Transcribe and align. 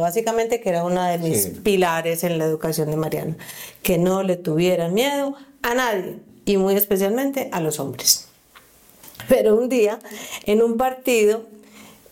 Básicamente 0.00 0.60
que 0.60 0.68
era 0.68 0.84
una 0.84 1.10
de 1.10 1.18
mis 1.18 1.46
pilares 1.46 2.22
en 2.24 2.38
la 2.38 2.44
educación 2.44 2.90
de 2.90 2.96
Mariana, 2.96 3.36
que 3.82 3.98
no 3.98 4.22
le 4.22 4.36
tuvieran 4.36 4.94
miedo 4.94 5.34
a 5.62 5.74
nadie 5.74 6.18
y 6.44 6.58
muy 6.58 6.74
especialmente 6.74 7.48
a 7.52 7.60
los 7.60 7.80
hombres. 7.80 8.28
Pero 9.28 9.56
un 9.56 9.68
día, 9.68 9.98
en 10.44 10.62
un 10.62 10.76
partido, 10.76 11.46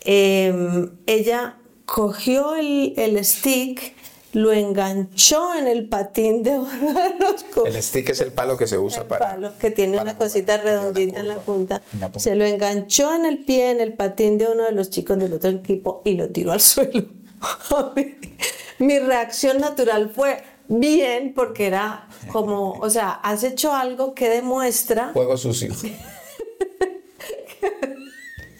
em, 0.04 0.90
ella 1.06 1.56
cogió 1.84 2.56
el, 2.56 2.94
el 2.96 3.22
stick 3.24 3.94
lo 4.32 4.52
enganchó 4.52 5.54
en 5.54 5.68
el 5.68 5.88
patín 5.88 6.42
de 6.42 6.58
uno 6.58 6.92
de 6.92 7.14
los 7.20 7.44
El 7.66 7.82
stick 7.82 8.08
es 8.08 8.20
el 8.20 8.32
palo 8.32 8.56
que 8.56 8.66
se 8.66 8.78
usa 8.78 9.02
el 9.02 9.08
para. 9.08 9.30
palo 9.30 9.52
que 9.60 9.70
tiene 9.70 10.00
una 10.00 10.16
cosita 10.16 10.56
redondita 10.56 11.20
en 11.20 11.28
la 11.28 11.36
punta. 11.36 11.82
Se 12.16 12.34
lo 12.34 12.44
enganchó 12.44 13.14
en 13.14 13.26
el 13.26 13.44
pie, 13.44 13.70
en 13.70 13.80
el 13.80 13.92
patín 13.92 14.38
de 14.38 14.48
uno 14.48 14.64
de 14.64 14.72
los 14.72 14.90
chicos 14.90 15.18
del 15.18 15.34
otro 15.34 15.50
equipo 15.50 16.02
y 16.04 16.14
lo 16.14 16.28
tiró 16.30 16.50
al 16.50 16.60
suelo. 16.60 17.04
Mi 18.78 18.98
reacción 18.98 19.58
natural 19.58 20.10
fue 20.14 20.42
bien 20.68 21.32
porque 21.34 21.66
era 21.66 22.08
como, 22.32 22.72
o 22.72 22.90
sea, 22.90 23.10
has 23.10 23.42
hecho 23.44 23.72
algo 23.74 24.14
que 24.14 24.28
demuestra... 24.28 25.10
Juego 25.14 25.36
sucio. 25.36 25.74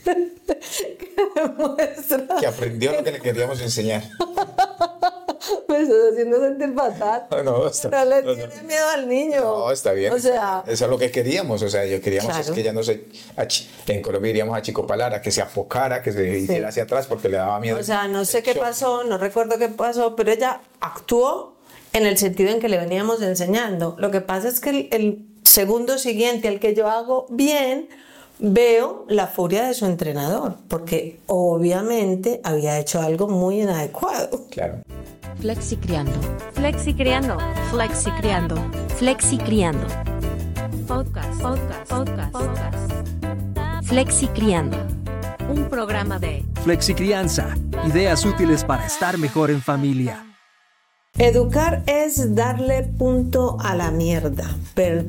que 0.04 1.14
demuestra... 1.34 2.36
Que 2.38 2.46
aprendió 2.46 2.92
lo 2.92 3.02
que 3.02 3.12
le 3.12 3.20
queríamos 3.20 3.60
enseñar. 3.60 4.02
Me 5.78 5.82
estás 5.84 5.98
haciendo 6.12 6.40
sentir 6.40 6.74
fatal. 6.74 7.26
No, 7.30 7.42
no, 7.42 7.66
está, 7.66 7.88
no 7.88 8.04
le 8.10 8.22
no, 8.22 8.34
tiene 8.34 8.62
miedo 8.62 8.88
al 8.88 9.08
niño. 9.08 9.40
No, 9.42 9.70
está 9.70 9.92
bien. 9.92 10.12
O 10.12 10.18
sea, 10.18 10.62
eso 10.66 10.84
es 10.84 10.90
lo 10.90 10.98
que 10.98 11.10
queríamos. 11.10 11.62
O 11.62 11.68
sea, 11.68 11.84
yo 11.86 12.00
queríamos 12.00 12.30
Claro. 12.30 12.44
es 12.44 12.50
que 12.50 12.60
ella 12.60 12.72
no 12.72 12.82
se. 12.82 13.04
En 13.86 14.02
Colombia 14.02 14.30
iríamos 14.30 14.56
a 14.56 14.62
Chicopalara, 14.62 15.20
que 15.20 15.30
se 15.30 15.42
apocara, 15.42 16.02
que 16.02 16.12
se 16.12 16.38
hiciera 16.38 16.68
hacia 16.68 16.84
atrás 16.84 17.06
porque 17.06 17.28
le 17.28 17.36
daba 17.36 17.58
miedo. 17.60 17.78
o 17.78 17.82
sea, 17.82 18.08
no 18.08 18.24
sé 18.24 18.42
qué 18.42 18.52
shock. 18.54 18.62
pasó, 18.62 19.04
no 19.04 19.18
recuerdo 19.18 19.58
qué 19.58 19.68
pasó, 19.68 20.16
pero 20.16 20.32
ella 20.32 20.60
actuó 20.80 21.54
en 21.92 22.06
el 22.06 22.18
sentido 22.18 22.50
en 22.50 22.60
que 22.60 22.68
le 22.68 22.78
veníamos 22.78 23.22
enseñando. 23.22 23.94
Lo 23.98 24.10
que 24.10 24.20
pasa 24.20 24.48
es 24.48 24.60
que 24.60 24.70
el, 24.70 24.88
el 24.90 25.26
segundo 25.44 25.98
siguiente, 25.98 26.48
al 26.48 26.58
que 26.60 26.74
yo 26.74 26.88
hago 26.88 27.26
bien, 27.30 27.88
veo 28.40 29.04
la 29.08 29.28
furia 29.28 29.64
de 29.66 29.74
su 29.74 29.86
entrenador, 29.86 30.56
porque 30.68 31.20
obviamente 31.26 32.40
había 32.42 32.78
hecho 32.80 33.00
algo 33.00 33.28
muy 33.28 33.60
inadecuado. 33.62 34.46
Claro. 34.50 34.78
Flexi 35.40 35.76
criando. 35.76 36.12
Flexi 36.54 36.94
criando. 36.94 37.38
Flexi 37.70 38.10
criando. 38.12 38.56
Flexi 38.96 39.38
criando. 39.38 39.86
Podcast. 40.86 41.40
Podcast. 41.40 41.88
Podcast. 41.90 42.32
Podcast. 42.32 43.86
Flexi 43.86 44.26
criando. 44.28 44.76
Un 45.48 45.64
programa 45.68 46.18
de 46.18 46.44
Flexicrianza. 46.62 47.54
Ideas 47.86 48.24
útiles 48.24 48.64
para 48.64 48.86
estar 48.86 49.18
mejor 49.18 49.50
en 49.50 49.60
familia. 49.60 50.24
Educar 51.18 51.82
es 51.86 52.34
darle 52.34 52.82
punto 52.82 53.56
a 53.60 53.74
la 53.76 53.90
mierda. 53.90 54.44
Per- 54.74 55.04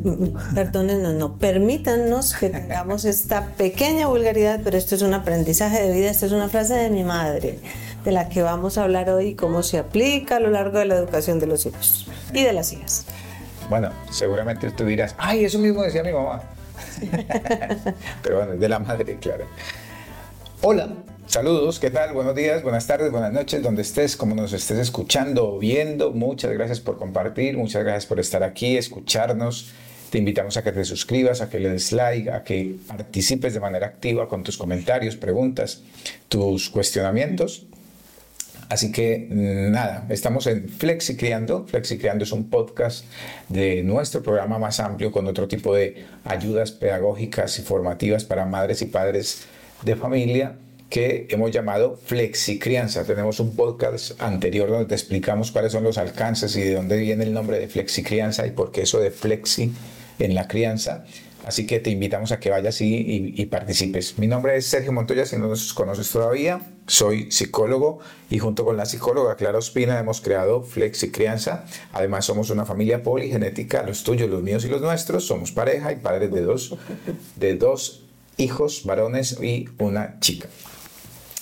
perdónenos, 0.53 1.13
no. 1.15 1.37
Permítanos 1.37 2.33
que 2.35 2.49
tengamos 2.49 3.05
esta 3.05 3.47
pequeña 3.57 4.07
vulgaridad, 4.07 4.59
pero 4.63 4.77
esto 4.77 4.93
es 4.95 5.01
un 5.01 5.13
aprendizaje 5.13 5.81
de 5.81 5.93
vida. 5.93 6.11
Esta 6.11 6.25
es 6.27 6.31
una 6.33 6.49
frase 6.49 6.75
de 6.75 6.89
mi 6.91 7.03
madre, 7.03 7.59
de 8.05 8.11
la 8.11 8.29
que 8.29 8.43
vamos 8.43 8.77
a 8.77 8.83
hablar 8.83 9.09
hoy, 9.09 9.33
cómo 9.33 9.63
se 9.63 9.79
aplica 9.79 10.37
a 10.37 10.39
lo 10.39 10.51
largo 10.51 10.77
de 10.77 10.85
la 10.85 10.95
educación 10.95 11.39
de 11.39 11.47
los 11.47 11.65
hijos 11.65 12.07
y 12.33 12.43
de 12.43 12.53
las 12.53 12.71
hijas. 12.71 13.07
Bueno, 13.67 13.89
seguramente 14.11 14.69
tú 14.69 14.85
dirás, 14.85 15.15
ay, 15.17 15.43
eso 15.43 15.57
mismo 15.57 15.81
decía 15.81 16.03
mi 16.03 16.13
mamá. 16.13 16.43
Pero 18.21 18.37
bueno, 18.37 18.53
es 18.53 18.59
de 18.59 18.69
la 18.69 18.77
madre, 18.77 19.17
claro. 19.19 19.45
Hola, 20.61 20.89
saludos, 21.25 21.79
¿qué 21.79 21.89
tal? 21.89 22.13
Buenos 22.13 22.35
días, 22.35 22.61
buenas 22.61 22.85
tardes, 22.85 23.11
buenas 23.11 23.33
noches, 23.33 23.63
donde 23.63 23.81
estés, 23.81 24.15
como 24.15 24.35
nos 24.35 24.53
estés 24.53 24.77
escuchando 24.77 25.55
o 25.55 25.57
viendo. 25.57 26.11
Muchas 26.11 26.51
gracias 26.51 26.79
por 26.79 26.99
compartir, 26.99 27.57
muchas 27.57 27.83
gracias 27.83 28.05
por 28.05 28.19
estar 28.19 28.43
aquí, 28.43 28.77
escucharnos. 28.77 29.71
Te 30.11 30.19
invitamos 30.19 30.55
a 30.57 30.63
que 30.63 30.71
te 30.71 30.85
suscribas, 30.85 31.41
a 31.41 31.49
que 31.49 31.59
le 31.59 31.69
des 31.69 31.91
like, 31.91 32.29
a 32.29 32.43
que 32.43 32.75
participes 32.87 33.55
de 33.55 33.59
manera 33.59 33.87
activa 33.87 34.29
con 34.29 34.43
tus 34.43 34.57
comentarios, 34.57 35.15
preguntas, 35.15 35.81
tus 36.29 36.69
cuestionamientos. 36.69 37.65
Así 38.69 38.91
que 38.91 39.27
mm, 39.29 39.71
nada, 39.71 40.05
estamos 40.09 40.47
en 40.47 40.69
Flexi 40.69 41.15
Criando. 41.17 41.65
Flexi 41.67 41.97
Criando 41.97 42.23
es 42.23 42.31
un 42.31 42.49
podcast 42.49 43.05
de 43.49 43.83
nuestro 43.83 44.23
programa 44.23 44.57
más 44.57 44.79
amplio 44.79 45.11
con 45.11 45.27
otro 45.27 45.47
tipo 45.47 45.75
de 45.75 46.05
ayudas 46.23 46.71
pedagógicas 46.71 47.59
y 47.59 47.61
formativas 47.61 48.23
para 48.23 48.45
madres 48.45 48.81
y 48.81 48.85
padres 48.85 49.43
de 49.83 49.95
familia 49.95 50.57
que 50.89 51.27
hemos 51.29 51.51
llamado 51.51 51.99
Flexi 52.05 52.59
Crianza. 52.59 53.03
Tenemos 53.03 53.39
un 53.39 53.55
podcast 53.55 54.19
anterior 54.21 54.69
donde 54.69 54.85
te 54.85 54.95
explicamos 54.95 55.51
cuáles 55.51 55.71
son 55.71 55.83
los 55.83 55.97
alcances 55.97 56.55
y 56.55 56.61
de 56.61 56.75
dónde 56.75 56.97
viene 56.97 57.23
el 57.23 57.33
nombre 57.33 57.59
de 57.59 57.67
Flexi 57.67 58.03
Crianza 58.03 58.47
y 58.47 58.51
por 58.51 58.71
qué 58.71 58.83
eso 58.83 58.99
de 58.99 59.11
Flexi 59.11 59.73
en 60.19 60.35
la 60.35 60.47
crianza. 60.47 61.05
Así 61.45 61.67
que 61.67 61.79
te 61.79 61.91
invitamos 61.91 62.31
a 62.31 62.39
que 62.39 62.49
vayas 62.49 62.81
y, 62.81 62.85
y- 62.95 63.33
y 63.41 63.45
participes. 63.45 64.17
Mi 64.17 64.25
nombre 64.25 64.57
es 64.57 64.65
Sergio 64.65 64.91
Montoya, 64.91 65.25
si 65.27 65.37
no 65.37 65.47
nos 65.47 65.73
conoces 65.75 66.09
todavía, 66.09 66.59
soy 66.87 67.31
psicólogo 67.31 67.99
y 68.31 68.39
junto 68.39 68.65
con 68.65 68.77
la 68.77 68.85
psicóloga 68.85 69.35
Clara 69.35 69.59
Ospina 69.59 69.99
hemos 69.99 70.21
creado 70.21 70.63
Flexi 70.63 71.11
Crianza. 71.11 71.65
Además 71.93 72.25
somos 72.25 72.49
una 72.49 72.65
familia 72.65 73.03
poligenética, 73.03 73.83
los 73.83 74.03
tuyos, 74.03 74.27
los 74.29 74.41
míos 74.41 74.65
y 74.65 74.69
los 74.69 74.81
nuestros. 74.81 75.25
Somos 75.27 75.51
pareja 75.51 75.91
y 75.91 75.97
padres 75.97 76.31
de 76.31 76.41
dos, 76.41 76.75
de 77.35 77.55
dos 77.55 78.03
hijos 78.37 78.81
varones 78.85 79.37
y 79.41 79.69
una 79.77 80.19
chica. 80.19 80.47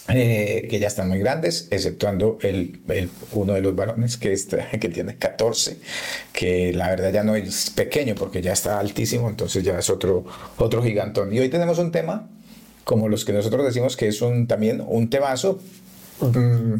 Eh, 0.09 0.67
que 0.69 0.79
ya 0.79 0.87
están 0.87 1.07
muy 1.07 1.19
grandes, 1.19 1.69
exceptuando 1.71 2.37
el, 2.41 2.81
el- 2.89 3.09
uno 3.31 3.53
de 3.53 3.61
los 3.61 3.73
varones 3.73 4.17
que, 4.17 4.33
está, 4.33 4.69
que 4.79 4.89
tiene 4.89 5.17
14, 5.17 5.77
que 6.33 6.73
la 6.73 6.89
verdad 6.89 7.13
ya 7.13 7.23
no 7.23 7.35
es 7.35 7.69
pequeño 7.69 8.13
porque 8.15 8.41
ya 8.41 8.51
está 8.51 8.79
altísimo, 8.79 9.29
entonces 9.29 9.63
ya 9.63 9.79
es 9.79 9.89
otro, 9.89 10.25
otro 10.57 10.83
gigantón. 10.83 11.33
Y 11.33 11.39
hoy 11.39 11.47
tenemos 11.47 11.79
un 11.79 11.91
tema, 11.93 12.27
como 12.83 13.07
los 13.07 13.23
que 13.23 13.31
nosotros 13.31 13.63
decimos 13.65 13.95
que 13.95 14.09
es 14.09 14.21
un, 14.21 14.45
también 14.45 14.83
un 14.85 15.09
temazo, 15.09 15.61
mm, 16.19 16.73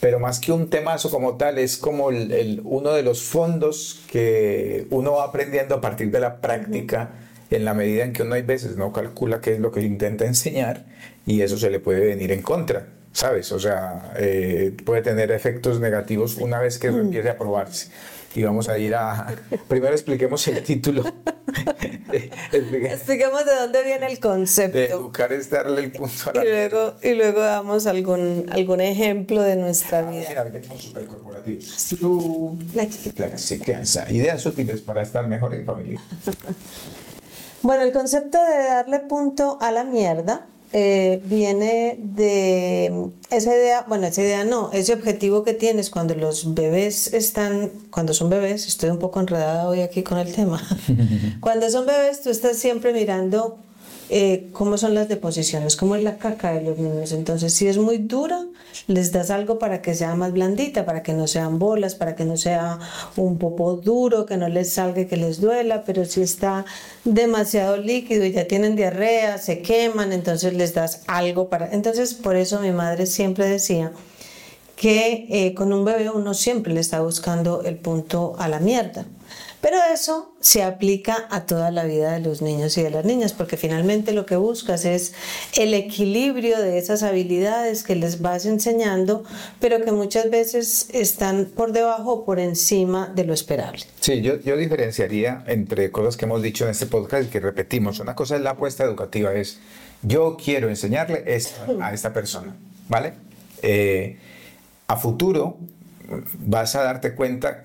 pero 0.00 0.20
más 0.20 0.38
que 0.38 0.52
un 0.52 0.70
temazo 0.70 1.10
como 1.10 1.36
tal, 1.36 1.58
es 1.58 1.76
como 1.76 2.10
el- 2.10 2.30
el- 2.30 2.60
uno 2.62 2.92
de 2.92 3.02
los 3.02 3.22
fondos 3.22 4.02
que 4.12 4.86
uno 4.90 5.14
va 5.14 5.24
aprendiendo 5.24 5.74
a 5.74 5.80
partir 5.80 6.12
de 6.12 6.20
la 6.20 6.40
práctica 6.40 7.10
en 7.50 7.64
la 7.64 7.74
medida 7.74 8.04
en 8.04 8.12
que 8.12 8.22
uno 8.22 8.34
hay 8.34 8.42
veces 8.42 8.76
no 8.76 8.92
calcula 8.92 9.40
qué 9.40 9.54
es 9.54 9.60
lo 9.60 9.70
que 9.72 9.82
intenta 9.82 10.24
enseñar 10.26 10.84
y 11.26 11.42
eso 11.42 11.56
se 11.58 11.70
le 11.70 11.80
puede 11.80 12.00
venir 12.06 12.32
en 12.32 12.42
contra, 12.42 12.86
¿sabes? 13.12 13.50
O 13.52 13.58
sea, 13.60 14.12
eh, 14.16 14.74
puede 14.84 15.02
tener 15.02 15.30
efectos 15.30 15.80
negativos 15.80 16.36
una 16.36 16.58
vez 16.60 16.78
que 16.78 16.88
eso 16.88 16.98
empiece 16.98 17.28
a 17.30 17.38
probarse. 17.38 17.88
Y 18.36 18.42
vamos 18.42 18.68
a 18.68 18.76
ir 18.78 18.96
a... 18.96 19.32
Primero 19.68 19.92
expliquemos 19.92 20.46
el 20.48 20.60
título. 20.64 21.04
Explique- 22.52 22.92
Expliquemos 22.92 23.44
de 23.46 23.54
dónde 23.54 23.84
viene 23.84 24.06
el 24.06 24.14
de 24.14 24.20
concepto. 24.20 24.78
educar 24.78 25.32
es 25.32 25.50
darle 25.50 25.82
el 25.84 25.92
punto 25.92 26.30
a 26.30 26.34
la 26.34 26.44
Y 26.44 26.48
luego, 26.48 26.94
y 27.00 27.14
luego 27.14 27.40
damos 27.40 27.86
algún, 27.86 28.46
algún 28.50 28.80
ejemplo 28.80 29.40
de 29.40 29.54
nuestra 29.54 30.02
vida. 30.02 30.24
Mira, 30.28 31.06
corporativos. 31.06 31.94
Tú- 32.00 32.58
Flexi 32.72 33.58
crianza. 33.60 34.10
Ideas 34.10 34.44
útiles 34.46 34.80
para 34.80 35.02
estar 35.02 35.26
mejor 35.28 35.54
en 35.54 35.64
familia. 35.64 36.00
Bueno, 37.64 37.82
el 37.82 37.92
concepto 37.92 38.36
de 38.44 38.62
darle 38.62 39.00
punto 39.00 39.56
a 39.58 39.72
la 39.72 39.84
mierda 39.84 40.44
eh, 40.74 41.22
viene 41.24 41.96
de 41.98 43.08
esa 43.30 43.56
idea, 43.56 43.86
bueno, 43.88 44.06
esa 44.06 44.20
idea 44.20 44.44
no, 44.44 44.70
ese 44.74 44.92
objetivo 44.92 45.44
que 45.44 45.54
tienes 45.54 45.88
cuando 45.88 46.14
los 46.14 46.52
bebés 46.52 47.14
están, 47.14 47.70
cuando 47.90 48.12
son 48.12 48.28
bebés, 48.28 48.66
estoy 48.66 48.90
un 48.90 48.98
poco 48.98 49.18
enredada 49.18 49.66
hoy 49.66 49.80
aquí 49.80 50.02
con 50.02 50.18
el 50.18 50.34
tema, 50.34 50.60
cuando 51.40 51.70
son 51.70 51.86
bebés 51.86 52.20
tú 52.20 52.28
estás 52.28 52.58
siempre 52.58 52.92
mirando 52.92 53.56
eh, 54.10 54.48
cómo 54.52 54.76
son 54.76 54.94
las 54.94 55.08
deposiciones, 55.08 55.76
cómo 55.76 55.96
es 55.96 56.02
la 56.02 56.18
caca 56.18 56.52
de 56.52 56.62
los 56.62 56.78
niños. 56.78 57.12
Entonces, 57.12 57.54
si 57.54 57.66
es 57.66 57.78
muy 57.78 57.98
dura, 57.98 58.44
les 58.86 59.12
das 59.12 59.30
algo 59.30 59.58
para 59.58 59.80
que 59.80 59.94
sea 59.94 60.14
más 60.14 60.32
blandita, 60.32 60.84
para 60.84 61.02
que 61.02 61.14
no 61.14 61.26
sean 61.26 61.58
bolas, 61.58 61.94
para 61.94 62.14
que 62.14 62.24
no 62.24 62.36
sea 62.36 62.78
un 63.16 63.38
popo 63.38 63.76
duro, 63.76 64.26
que 64.26 64.36
no 64.36 64.48
les 64.48 64.70
salga 64.70 65.06
que 65.06 65.16
les 65.16 65.40
duela, 65.40 65.84
pero 65.84 66.04
si 66.04 66.22
está 66.22 66.64
demasiado 67.04 67.76
líquido 67.76 68.24
y 68.24 68.32
ya 68.32 68.46
tienen 68.46 68.76
diarrea, 68.76 69.38
se 69.38 69.62
queman, 69.62 70.12
entonces 70.12 70.52
les 70.52 70.74
das 70.74 71.02
algo 71.06 71.48
para... 71.48 71.72
Entonces, 71.72 72.14
por 72.14 72.36
eso 72.36 72.60
mi 72.60 72.72
madre 72.72 73.06
siempre 73.06 73.48
decía 73.48 73.92
que 74.76 75.26
eh, 75.30 75.54
con 75.54 75.72
un 75.72 75.84
bebé 75.84 76.10
uno 76.10 76.34
siempre 76.34 76.74
le 76.74 76.80
está 76.80 77.00
buscando 77.00 77.62
el 77.62 77.76
punto 77.76 78.34
a 78.38 78.48
la 78.48 78.60
mierda. 78.60 79.06
Pero 79.64 79.78
eso 79.94 80.34
se 80.40 80.62
aplica 80.62 81.26
a 81.30 81.46
toda 81.46 81.70
la 81.70 81.84
vida 81.84 82.12
de 82.12 82.20
los 82.20 82.42
niños 82.42 82.76
y 82.76 82.82
de 82.82 82.90
las 82.90 83.06
niñas, 83.06 83.32
porque 83.32 83.56
finalmente 83.56 84.12
lo 84.12 84.26
que 84.26 84.36
buscas 84.36 84.84
es 84.84 85.14
el 85.56 85.72
equilibrio 85.72 86.60
de 86.60 86.76
esas 86.76 87.02
habilidades 87.02 87.82
que 87.82 87.94
les 87.94 88.20
vas 88.20 88.44
enseñando, 88.44 89.24
pero 89.60 89.82
que 89.82 89.90
muchas 89.90 90.28
veces 90.28 90.90
están 90.92 91.46
por 91.46 91.72
debajo 91.72 92.12
o 92.12 92.24
por 92.26 92.40
encima 92.40 93.10
de 93.14 93.24
lo 93.24 93.32
esperable. 93.32 93.84
Sí, 94.00 94.20
yo, 94.20 94.38
yo 94.38 94.58
diferenciaría 94.58 95.42
entre 95.46 95.90
cosas 95.90 96.18
que 96.18 96.26
hemos 96.26 96.42
dicho 96.42 96.66
en 96.66 96.72
este 96.72 96.84
podcast 96.84 97.28
y 97.28 97.30
que 97.30 97.40
repetimos. 97.40 98.00
Una 98.00 98.14
cosa 98.14 98.36
es 98.36 98.42
la 98.42 98.50
apuesta 98.50 98.84
educativa, 98.84 99.32
es 99.32 99.60
yo 100.02 100.36
quiero 100.36 100.68
enseñarle 100.68 101.24
esto 101.24 101.78
a 101.80 101.94
esta 101.94 102.12
persona, 102.12 102.54
¿vale? 102.90 103.14
Eh, 103.62 104.18
a 104.88 104.96
futuro 104.98 105.56
vas 106.40 106.76
a 106.76 106.82
darte 106.82 107.14
cuenta 107.14 107.64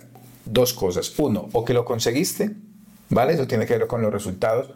dos 0.52 0.74
cosas. 0.74 1.14
Uno, 1.20 1.50
o 1.54 1.64
que 1.66 1.74
lo 1.74 1.86
conseguiste, 1.86 2.52
¿vale? 3.10 3.34
Eso 3.34 3.48
tiene 3.48 3.66
que 3.66 3.78
ver 3.78 3.88
con 3.88 4.02
los 4.02 4.12
resultados. 4.12 4.72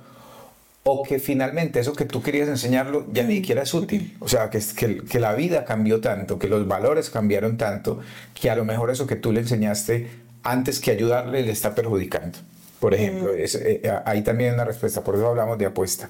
O 0.86 1.04
que 1.04 1.18
finalmente 1.20 1.80
eso 1.80 1.94
que 1.94 2.04
tú 2.04 2.22
querías 2.22 2.50
enseñarlo 2.50 3.06
ya 3.14 3.24
ni 3.24 3.36
siquiera 3.38 3.62
es 3.64 3.74
útil. 3.74 4.18
O 4.20 4.28
sea, 4.28 4.50
que, 4.50 4.60
que, 4.76 4.98
que 4.98 5.20
la 5.20 5.34
vida 5.34 5.64
cambió 5.64 6.02
tanto, 6.02 6.38
que 6.38 6.50
los 6.50 6.68
valores 6.68 7.10
cambiaron 7.10 7.58
tanto, 7.58 8.00
que 8.34 8.50
a 8.50 8.56
lo 8.56 8.66
mejor 8.66 8.90
eso 8.92 9.08
que 9.08 9.16
tú 9.16 9.32
le 9.32 9.40
enseñaste 9.40 10.10
antes 10.44 10.82
que 10.82 10.92
ayudarle 10.92 11.42
le 11.42 11.52
está 11.54 11.74
perjudicando. 11.74 12.38
Por 12.82 12.94
ejemplo, 12.94 13.34
es- 13.34 13.56
eh, 13.56 13.82
ahí 14.06 14.24
también 14.24 14.50
hay 14.50 14.56
una 14.56 14.66
respuesta, 14.66 15.06
por 15.06 15.16
eso 15.16 15.26
hablamos 15.30 15.58
de 15.58 15.68
apuesta. 15.68 16.10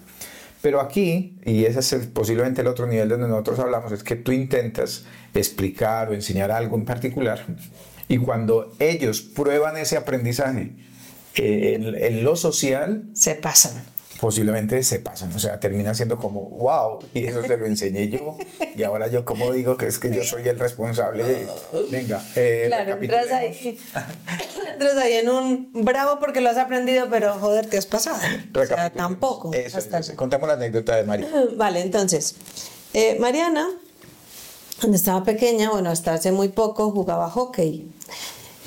Pero 0.63 0.81
aquí, 0.81 1.37
y 1.45 1.65
ese 1.65 1.81
es 1.81 1.93
el- 1.93 2.07
posiblemente 2.07 2.61
el 2.61 2.67
otro 2.67 2.87
nivel 2.87 3.09
donde 3.09 3.27
nosotros 3.27 3.59
hablamos, 3.59 3.91
es 3.91 4.03
que 4.03 4.15
tú 4.15 4.31
intentas 4.31 5.03
explicar 5.35 6.09
o 6.09 6.13
enseñar 6.15 6.49
algo 6.49 6.75
en 6.77 6.85
particular 6.85 7.45
y 8.07 8.17
cuando 8.17 8.73
ellos 8.79 9.21
prueban 9.21 9.77
ese 9.77 9.97
aprendizaje 9.97 10.71
eh, 11.35 11.73
en, 11.75 11.95
en 11.95 12.23
lo 12.23 12.35
social, 12.35 13.03
Se 13.13 13.35
pasan. 13.35 13.83
posiblemente 14.21 14.81
se 14.83 14.99
pasan, 14.99 15.33
o 15.33 15.39
sea, 15.39 15.59
termina 15.59 15.93
siendo 15.93 16.17
como, 16.17 16.41
wow, 16.49 16.99
y 17.13 17.25
eso 17.25 17.41
se 17.41 17.57
lo 17.57 17.65
enseñé 17.65 18.07
yo, 18.09 18.37
y 18.75 18.83
ahora 18.83 19.07
yo 19.07 19.25
como 19.25 19.51
digo 19.51 19.75
que 19.75 19.87
es 19.87 19.99
que 19.99 20.15
yo 20.15 20.23
soy 20.23 20.47
el 20.47 20.57
responsable, 20.59 21.23
de- 21.23 21.47
venga, 21.91 22.23
eh, 22.35 22.65
Claro, 22.67 22.93
entras 23.01 23.31
ahí, 23.31 23.77
entras 24.73 24.97
ahí 24.97 25.13
en 25.13 25.29
un 25.29 25.69
bravo 25.73 26.19
porque 26.19 26.39
lo 26.39 26.49
has 26.49 26.57
aprendido, 26.57 27.07
pero 27.09 27.33
joder, 27.39 27.65
te 27.65 27.77
has 27.77 27.85
pasado. 27.85 28.17
O 28.55 28.65
sea, 28.65 28.89
tampoco. 28.91 29.53
Eso, 29.53 29.77
hasta- 29.77 29.99
eso, 29.99 30.15
contamos 30.15 30.47
la 30.47 30.53
anécdota 30.53 30.95
de 30.95 31.03
María. 31.03 31.27
Vale, 31.57 31.81
entonces, 31.81 32.35
eh, 32.93 33.17
Mariana, 33.19 33.67
cuando 34.83 34.97
estaba 34.97 35.23
pequeña, 35.23 35.69
bueno, 35.71 35.89
hasta 35.91 36.13
hace 36.13 36.33
muy 36.33 36.49
poco 36.49 36.91
jugaba 36.91 37.29
hockey. 37.29 37.89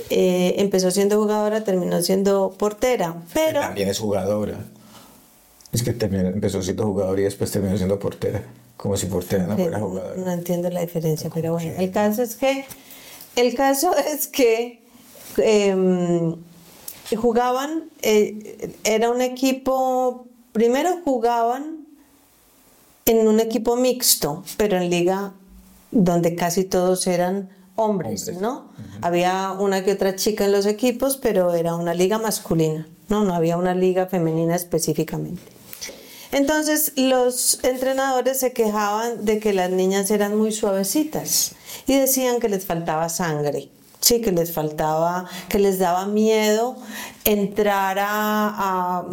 Eh, 0.08 0.54
empezó 0.56 0.90
siendo 0.90 1.18
jugadora, 1.20 1.62
terminó 1.62 2.00
siendo 2.00 2.54
portera, 2.56 3.16
pero 3.34 3.60
También 3.60 3.90
es 3.90 3.98
jugadora. 3.98 4.58
Es 5.72 5.82
que 5.82 5.92
terminó- 5.92 6.28
empezó 6.30 6.62
siendo 6.62 6.86
jugadora 6.86 7.20
y 7.20 7.24
después 7.24 7.50
terminó 7.50 7.76
siendo 7.76 7.98
portera. 7.98 8.42
Como 8.78 8.96
si 8.96 9.06
portera 9.06 9.46
no 9.46 9.56
fuera 9.58 9.78
jugadora. 9.78 10.16
no 10.16 10.30
entiendo 10.32 10.70
la 10.70 10.80
diferencia, 10.80 11.28
pero 11.34 11.52
bueno, 11.52 11.72
el 11.78 11.90
caso 11.90 12.22
es 12.22 12.34
que, 12.36 12.64
el 13.36 13.54
caso 13.54 13.94
es 14.10 14.26
que 14.26 14.80
em, 15.36 16.34
jugaban, 17.14 17.90
eh, 18.00 18.70
era 18.84 19.10
un 19.10 19.20
equipo, 19.20 20.24
primero 20.52 20.98
jugaban 21.04 21.86
en 23.04 23.28
un 23.28 23.38
equipo 23.38 23.76
mixto, 23.76 24.42
pero 24.56 24.78
en 24.78 24.88
liga 24.88 25.34
donde 25.90 26.34
casi 26.34 26.64
todos 26.64 27.06
eran 27.06 27.50
hombres, 27.76 28.22
Hombres. 28.22 28.40
¿no? 28.40 28.70
Había 29.02 29.52
una 29.52 29.84
que 29.84 29.92
otra 29.92 30.16
chica 30.16 30.46
en 30.46 30.52
los 30.52 30.66
equipos, 30.66 31.18
pero 31.18 31.54
era 31.54 31.74
una 31.74 31.94
liga 31.94 32.18
masculina, 32.18 32.88
¿no? 33.08 33.24
No 33.24 33.34
había 33.34 33.58
una 33.58 33.74
liga 33.74 34.06
femenina 34.06 34.56
específicamente. 34.56 35.42
Entonces 36.32 36.92
los 36.96 37.62
entrenadores 37.64 38.40
se 38.40 38.52
quejaban 38.52 39.24
de 39.24 39.38
que 39.38 39.52
las 39.52 39.70
niñas 39.70 40.10
eran 40.10 40.36
muy 40.36 40.52
suavecitas 40.52 41.52
y 41.86 41.98
decían 41.98 42.40
que 42.40 42.48
les 42.48 42.64
faltaba 42.64 43.08
sangre. 43.08 43.70
Sí, 44.00 44.20
que 44.20 44.32
les 44.32 44.52
faltaba, 44.52 45.26
que 45.48 45.58
les 45.58 45.78
daba 45.78 46.06
miedo 46.06 46.76
entrar 47.26 47.98
a, 48.00 49.04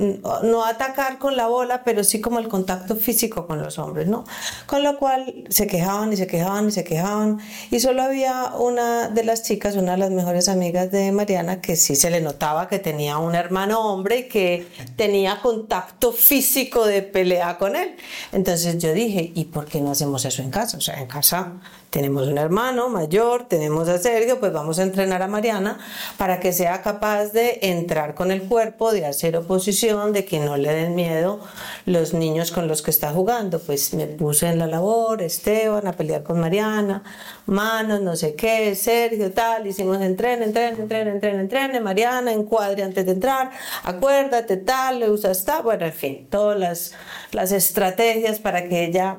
no 0.44 0.64
atacar 0.64 1.18
con 1.18 1.36
la 1.36 1.48
bola, 1.48 1.84
pero 1.84 2.04
sí 2.04 2.22
como 2.22 2.38
el 2.38 2.48
contacto 2.48 2.96
físico 2.96 3.48
con 3.48 3.60
los 3.62 3.80
hombres, 3.80 4.08
¿no? 4.08 4.24
Con 4.68 4.84
lo 4.84 5.00
cual 5.00 5.46
se 5.50 5.66
quejaban 5.66 6.14
y 6.14 6.16
se 6.16 6.28
quejaban 6.28 6.68
y 6.68 6.72
se 6.72 6.84
quejaban. 6.84 7.40
Y 7.72 7.80
solo 7.80 8.04
había 8.04 8.54
una 8.56 9.10
de 9.10 9.24
las 9.24 9.42
chicas, 9.42 9.76
una 9.76 9.94
de 9.94 9.98
las 9.98 10.12
mejores 10.12 10.48
amigas 10.48 10.92
de 10.92 11.12
Mariana, 11.12 11.60
que 11.60 11.76
sí 11.76 11.96
se 11.96 12.12
le 12.12 12.22
notaba 12.22 12.68
que 12.68 12.78
tenía 12.78 13.18
un 13.18 13.34
hermano 13.34 13.82
hombre 13.82 14.28
que 14.28 14.68
tenía 14.96 15.42
contacto 15.42 16.12
físico 16.12 16.86
de 16.86 17.02
pelea 17.02 17.58
con 17.58 17.76
él. 17.76 17.96
Entonces 18.32 18.78
yo 18.78 18.94
dije, 18.94 19.32
¿y 19.34 19.46
por 19.46 19.66
qué 19.66 19.82
no 19.82 19.90
hacemos 19.90 20.24
eso 20.26 20.44
en 20.44 20.52
casa? 20.52 20.78
O 20.78 20.82
sea, 20.82 21.00
en 21.00 21.08
casa 21.08 21.54
tenemos 21.90 22.28
un 22.28 22.38
hermano 22.38 22.90
mayor, 22.90 23.48
tenemos 23.48 23.88
a 23.88 23.98
Sergio, 23.98 24.40
pues 24.40 24.52
vamos 24.52 24.80
a 24.80 24.84
entrenar 24.84 25.22
a 25.22 25.28
Mariana 25.28 25.78
para 26.18 26.40
que 26.40 26.52
sea 26.52 26.82
capaz 26.82 27.28
de 27.28 27.60
entrar 27.62 28.03
con 28.14 28.32
el 28.32 28.44
cuerpo, 28.44 28.92
de 28.92 29.06
hacer 29.06 29.38
oposición, 29.38 30.12
de 30.12 30.26
que 30.26 30.40
no 30.40 30.58
le 30.58 30.74
den 30.74 30.96
miedo 30.96 31.40
los 31.86 32.14
niños 32.14 32.52
con 32.52 32.68
los 32.68 32.82
que 32.82 32.92
está 32.92 33.12
jugando. 33.14 33.60
Pues 33.60 33.94
me 33.94 34.08
puse 34.08 34.48
en 34.48 34.60
la 34.60 34.68
labor, 34.68 35.22
Esteban, 35.22 35.88
a 35.88 35.94
pelear 35.94 36.24
con 36.24 36.40
Mariana, 36.40 37.04
manos, 37.46 38.02
no 38.02 38.16
sé 38.16 38.36
qué, 38.36 38.76
Sergio, 38.76 39.32
tal, 39.32 39.66
hicimos 39.66 40.02
entreno, 40.02 40.44
entreno, 40.44 40.84
entreno, 40.84 41.12
entreno, 41.12 41.40
entreno, 41.40 41.82
Mariana, 41.82 42.34
encuadre 42.34 42.84
antes 42.84 43.06
de 43.06 43.14
entrar, 43.14 43.52
acuérdate, 43.84 44.58
tal, 44.58 45.00
le 45.00 45.10
usas 45.10 45.46
tal, 45.46 45.64
bueno, 45.64 45.86
en 45.86 45.94
fin, 45.94 46.28
todas 46.30 46.60
las, 46.60 46.94
las 47.32 47.52
estrategias 47.52 48.40
para 48.40 48.68
que 48.68 48.86
ella 48.86 49.18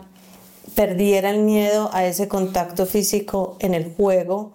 perdiera 0.75 1.31
el 1.31 1.41
miedo 1.41 1.91
a 1.93 2.05
ese 2.05 2.29
contacto 2.29 2.87
físico 2.87 3.57
en 3.61 3.75
el 3.75 3.95
juego 3.95 4.53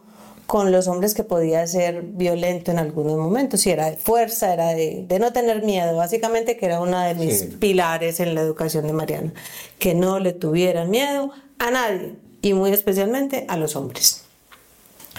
con 0.50 0.72
los 0.72 0.88
hombres 0.88 1.13
que 1.13 1.24
podía 1.24 1.68
ser 1.68 2.01
violento 2.01 2.72
en 2.72 2.80
algunos 2.80 3.16
momentos, 3.18 3.62
si 3.62 3.69
era 3.69 3.88
de 3.92 3.98
fuerza, 3.98 4.51
era 4.51 4.69
de, 4.69 5.06
de 5.07 5.19
no 5.19 5.31
tener 5.31 5.62
miedo, 5.62 5.96
básicamente 5.96 6.57
que 6.57 6.66
era 6.66 6.81
una 6.81 7.06
de 7.06 7.13
mis 7.13 7.40
Sí. 7.42 7.46
pilares 7.60 8.19
en 8.19 8.34
la 8.34 8.42
educación 8.42 8.88
de 8.88 8.94
Mariana, 8.94 9.31
que 9.78 9.94
no 9.94 10.18
le 10.18 10.34
tuvieran 10.34 10.90
miedo 10.90 11.30
a 11.60 11.69
nadie 11.69 12.16
y 12.42 12.54
muy 12.54 12.72
especialmente 12.72 13.46
a 13.48 13.57
los 13.57 13.75
hombres. 13.75 14.24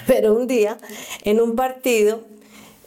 Pero 0.05 0.35
un 0.35 0.47
día, 0.47 0.77
en 1.23 1.39
un 1.39 1.55
partido, 1.55 2.25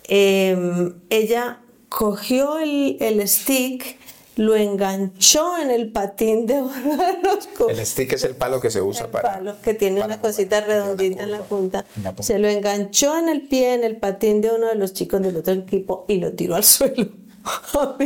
eh, 0.09 0.93
ella 1.09 1.61
cogió 1.89 2.59
el, 2.59 2.99
el 3.01 3.27
stick, 3.27 3.97
lo 4.37 4.57
enganchó 4.57 5.59
en 5.59 5.71
el 5.71 5.93
patín 5.93 6.47
de 6.47 6.61
uno 6.63 6.97
de 6.97 7.19
los 7.23 7.49
El 7.71 7.87
stick 7.87 8.13
es 8.15 8.25
el 8.25 8.35
palo 8.35 8.61
que 8.61 8.71
se 8.71 8.83
usa 8.83 9.07
el 9.07 9.11
para. 9.11 9.35
palo 9.35 9.57
que 9.63 9.75
tiene 9.75 10.03
una 10.03 10.21
cosita 10.21 10.61
redondita 10.61 11.23
en 11.23 11.31
la 11.31 11.39
punta. 11.43 11.85
Se 12.21 12.39
lo 12.39 12.49
enganchó 12.49 13.17
en 13.19 13.29
el 13.29 13.43
pie, 13.43 13.75
en 13.75 13.85
el 13.85 13.97
patín 13.97 14.41
de 14.41 14.51
uno 14.51 14.67
de 14.67 14.75
los 14.75 14.93
chicos 14.93 15.23
del 15.23 15.37
otro 15.37 15.55
equipo 15.55 16.05
y 16.09 16.17
lo 16.19 16.33
tiró 16.33 16.57
al 16.57 16.65
suelo. 16.65 17.09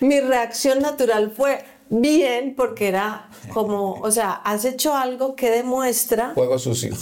Mi 0.00 0.20
reacción 0.20 0.80
natural 0.80 1.32
fue 1.36 1.64
bien 1.90 2.54
porque 2.56 2.88
era 2.88 3.28
como, 3.52 4.00
o 4.00 4.10
sea, 4.10 4.32
has 4.32 4.64
hecho 4.64 4.94
algo 4.96 5.36
que 5.36 5.50
demuestra, 5.50 6.32
Juego 6.34 6.58
sucio. 6.58 6.94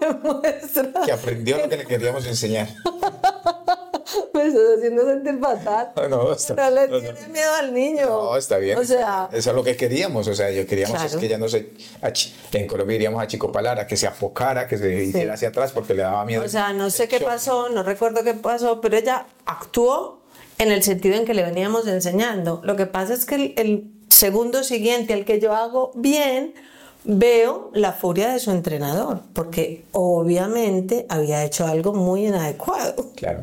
demuestra 0.00 0.92
Que 1.04 1.12
aprendió 1.12 1.58
lo 1.58 1.68
que 1.68 1.76
le 1.78 1.86
queríamos 1.86 2.26
enseñar. 2.26 2.68
Me 4.34 4.46
estás 4.46 4.62
haciendo 4.78 5.04
sentir 5.04 5.38
fatal. 5.40 5.92
No, 6.10 6.32
está- 6.32 6.54
No 6.54 6.70
le 6.70 6.88
no, 6.88 6.94
no. 6.94 7.00
tiene 7.00 7.28
miedo 7.28 7.54
al 7.54 7.74
niño. 7.74 8.06
No, 8.06 8.36
está 8.36 8.58
bien. 8.58 8.78
O 8.78 8.84
sea, 8.84 9.28
eso 9.32 9.50
es 9.50 9.56
lo 9.56 9.64
que 9.64 9.76
queríamos. 9.76 10.26
O 10.28 10.34
sea, 10.34 10.50
yo 10.50 10.66
queríamos 10.66 11.02
es 11.02 11.16
que 11.16 11.26
ella 11.26 11.38
no 11.38 11.48
se. 11.48 11.70
En 12.52 12.66
Colombia 12.66 12.94
diríamos 12.94 13.22
achicopalara, 13.22 13.86
que 13.86 13.96
se 13.96 14.06
afocara, 14.06 14.66
que 14.68 14.78
se 14.78 15.02
hiciera 15.04 15.34
hacia 15.34 15.48
atrás 15.48 15.72
porque 15.72 15.94
le 15.94 16.02
daba 16.02 16.24
miedo. 16.24 16.44
O 16.44 16.48
sea, 16.48 16.72
no 16.72 16.90
sé 16.90 17.08
qué 17.08 17.18
Shock. 17.18 17.28
pasó, 17.28 17.68
no 17.68 17.82
recuerdo 17.82 18.22
qué 18.24 18.34
pasó, 18.34 18.80
pero 18.80 18.96
ella 18.96 19.26
actuó 19.44 20.20
en 20.58 20.72
el 20.72 20.82
sentido 20.82 21.16
en 21.16 21.24
que 21.24 21.34
le 21.34 21.42
veníamos 21.42 21.86
enseñando. 21.86 22.60
Lo 22.64 22.76
que 22.76 22.86
pasa 22.86 23.12
es 23.14 23.24
que 23.26 23.34
el, 23.34 23.54
el 23.56 23.90
segundo 24.08 24.62
siguiente, 24.64 25.12
al 25.12 25.24
que 25.24 25.40
yo 25.40 25.54
hago 25.54 25.90
bien, 25.94 26.54
veo 27.04 27.70
la 27.74 27.92
furia 27.92 28.32
de 28.32 28.38
su 28.38 28.50
entrenador, 28.50 29.20
porque 29.32 29.84
obviamente 29.92 31.06
había 31.08 31.44
hecho 31.44 31.66
algo 31.66 31.92
muy 31.92 32.26
inadecuado. 32.26 33.12
Claro. 33.16 33.40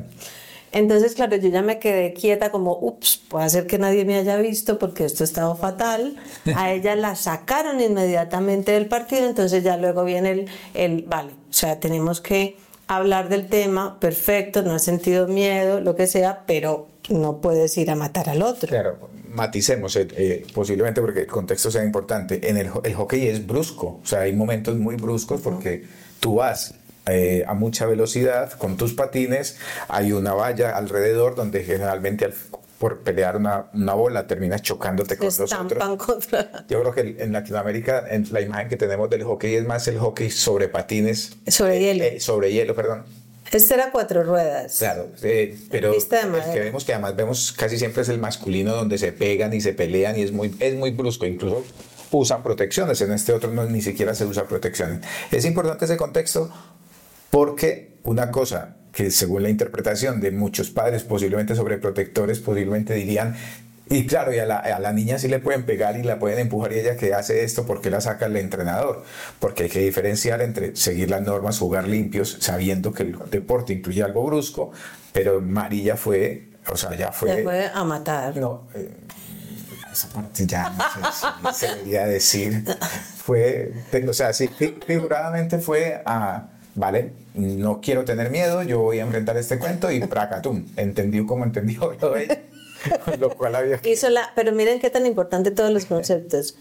Entonces, 0.74 1.14
claro, 1.14 1.38
yo 1.38 1.50
ya 1.50 1.62
me 1.62 1.78
quedé 1.78 2.14
quieta 2.14 2.50
como, 2.52 2.78
ups, 2.82 3.22
puede 3.30 3.48
ser 3.50 3.68
que 3.68 3.78
nadie 3.78 4.06
me 4.06 4.16
haya 4.16 4.38
visto 4.38 4.80
porque 4.80 5.06
esto 5.06 5.24
estaba 5.24 5.56
fatal. 5.56 6.18
A 6.56 6.74
ella 6.74 6.96
la 6.96 7.16
sacaron 7.16 7.80
inmediatamente 7.80 8.72
del 8.72 8.88
partido, 8.88 9.28
entonces 9.28 9.64
ya 9.64 9.78
luego 9.78 10.04
viene 10.04 10.32
el, 10.32 10.50
el, 10.74 11.04
vale, 11.04 11.32
o 11.32 11.54
sea, 11.54 11.80
tenemos 11.80 12.22
que 12.22 12.58
hablar 12.88 13.30
del 13.30 13.48
tema, 13.48 14.00
perfecto, 14.00 14.64
no 14.64 14.74
has 14.74 14.84
sentido 14.84 15.28
miedo, 15.28 15.80
lo 15.80 15.96
que 15.96 16.08
sea, 16.08 16.44
pero 16.48 16.88
no 17.10 17.40
puedes 17.40 17.78
ir 17.78 17.92
a 17.92 17.96
matar 17.96 18.30
al 18.30 18.42
otro. 18.42 18.68
Claro, 18.68 19.10
maticemos, 19.30 19.96
eh, 19.96 20.08
eh, 20.16 20.48
posiblemente 20.56 21.02
porque 21.02 21.22
el 21.22 21.28
contexto 21.28 21.70
sea 21.70 21.84
importante. 21.84 22.50
En 22.50 22.58
el, 22.58 22.72
el 22.84 22.94
hockey 22.96 23.28
es 23.28 23.46
brusco, 23.46 24.00
o 24.02 24.06
sea, 24.06 24.22
hay 24.22 24.34
momentos 24.34 24.76
muy 24.76 24.96
bruscos 24.96 25.40
porque 25.42 25.84
tú 26.20 26.36
vas 26.36 26.74
eh, 27.08 27.44
a 27.48 27.54
mucha 27.54 27.86
velocidad 27.86 28.52
con 28.54 28.78
tus 28.78 28.94
patines, 28.94 29.58
hay 29.88 30.12
una 30.14 30.34
valla 30.34 30.76
alrededor 30.78 31.36
donde 31.36 31.64
generalmente 31.64 32.26
al- 32.26 32.34
por 32.80 33.00
pelear 33.00 33.38
una, 33.38 33.68
una 33.74 33.94
bola 33.94 34.28
terminas 34.28 34.62
chocándote 34.62 35.16
con 35.16 35.28
los 35.28 35.40
otros. 35.40 35.98
contra... 35.98 36.66
Yo 36.70 36.82
creo 36.82 36.94
que 36.94 37.16
en 37.24 37.32
Latinoamérica 37.32 38.04
en 38.10 38.28
la 38.32 38.42
imagen 38.42 38.68
que 38.68 38.76
tenemos 38.76 39.10
del 39.10 39.24
hockey 39.24 39.56
es 39.56 39.66
más 39.66 39.88
el 39.88 39.98
hockey 40.00 40.30
sobre 40.30 40.68
patines. 40.68 41.38
Sobre 41.48 41.80
hielo. 41.80 42.04
eh, 42.04 42.20
sobre 42.20 42.52
hielo, 42.52 42.76
perdón. 42.76 43.04
Este 43.52 43.76
era 43.76 43.92
cuatro 43.92 44.24
ruedas. 44.24 44.78
Claro, 44.80 45.10
eh, 45.22 45.56
pero 45.70 45.94
el 45.94 46.04
que 46.54 46.60
vemos 46.60 46.84
que 46.84 46.94
además 46.94 47.16
vemos 47.16 47.52
casi 47.54 47.78
siempre 47.78 48.02
es 48.02 48.10
el 48.10 48.18
masculino 48.18 48.74
donde 48.76 48.98
se 48.98 49.12
pegan 49.14 49.54
y 49.54 49.62
se 49.62 49.74
pelean 49.74 50.18
y 50.18 50.24
es 50.24 50.32
muy, 50.32 50.54
es 50.60 50.74
muy 50.76 50.92
brusco. 50.92 51.26
Incluso 51.26 51.64
usan 52.12 52.44
protecciones, 52.44 53.00
en 53.02 53.12
este 53.14 53.32
otro 53.32 53.52
no, 53.52 53.64
ni 53.66 53.82
siquiera 53.82 54.14
se 54.16 54.26
usa 54.26 54.44
protecciones. 54.46 55.00
Es 55.32 55.46
importante 55.46 55.86
ese 55.86 55.98
contexto 55.98 56.52
porque 57.34 57.96
una 58.04 58.30
cosa 58.30 58.76
que 58.92 59.10
según 59.10 59.42
la 59.42 59.50
interpretación 59.50 60.22
de 60.22 60.30
muchos 60.30 60.70
padres, 60.70 61.02
posiblemente 61.02 61.56
sobreprotectores, 61.56 62.38
posiblemente 62.38 62.94
dirían, 62.94 63.36
y 63.90 64.06
claro, 64.06 64.32
y 64.32 64.38
a 64.38 64.46
la, 64.46 64.58
a 64.58 64.80
la 64.80 64.94
niña 64.94 65.18
sí 65.18 65.28
le 65.28 65.40
pueden 65.40 65.66
pegar 65.66 65.98
y 65.98 66.04
la 66.04 66.20
pueden 66.20 66.38
empujar 66.38 66.74
y 66.74 66.80
ella 66.80 66.96
que 66.96 67.12
hace 67.16 67.44
esto 67.44 67.66
porque 67.66 67.90
la 67.90 68.02
saca 68.02 68.28
el 68.28 68.38
entrenador, 68.38 69.04
porque 69.40 69.64
hay 69.64 69.70
que 69.70 69.80
diferenciar 69.80 70.44
entre 70.44 70.76
seguir 70.76 71.10
las 71.10 71.24
normas, 71.24 71.58
jugar 71.58 71.88
limpios, 71.88 72.38
sabiendo 72.40 72.94
que 72.94 73.02
el 73.02 73.18
deporte 73.32 73.74
incluye 73.74 74.04
algo 74.04 74.24
brusco, 74.24 74.72
pero 75.12 75.42
María 75.42 75.98
fue, 75.98 76.50
o 76.72 76.78
sea, 76.78 76.96
ya 76.96 77.12
fue... 77.12 77.42
Fue 77.42 77.66
a 77.74 77.84
matar. 77.84 78.38
No, 78.38 78.68
eh, 78.76 78.92
esa 79.92 80.08
parte 80.10 80.46
ya 80.46 80.70
no 80.70 81.12
sé 81.12 81.58
si 81.60 81.66
se 81.66 81.68
debería 81.78 82.06
decir. 82.06 82.64
Fue, 83.26 83.72
o 84.08 84.14
sea, 84.14 84.34
sí, 84.34 84.50
fi- 84.50 84.76
figuradamente 84.86 85.58
fue 85.58 86.02
a, 86.06 86.50
vale, 86.76 87.12
no 87.36 87.82
quiero 87.82 88.06
tener 88.06 88.30
miedo, 88.30 88.64
yo 88.64 88.80
voy 88.80 89.00
a 89.00 89.04
enfrentar 89.04 89.38
este 89.38 89.60
cuento 89.60 89.92
y 89.92 90.00
pracatum, 90.02 90.66
entendió 90.78 91.26
como 91.26 91.44
entendió 91.44 91.94
lo 92.02 92.16
ella, 92.16 92.42
con 93.06 93.20
lo 93.20 93.30
cual 93.36 93.56
había. 93.56 93.80
Hizo 93.84 94.10
la, 94.10 94.32
pero 94.36 94.52
miren 94.52 94.80
qué 94.80 94.90
tan 94.90 95.06
importante 95.06 95.52
todos 95.52 95.72
los 95.72 95.86
conceptos. 95.86 96.56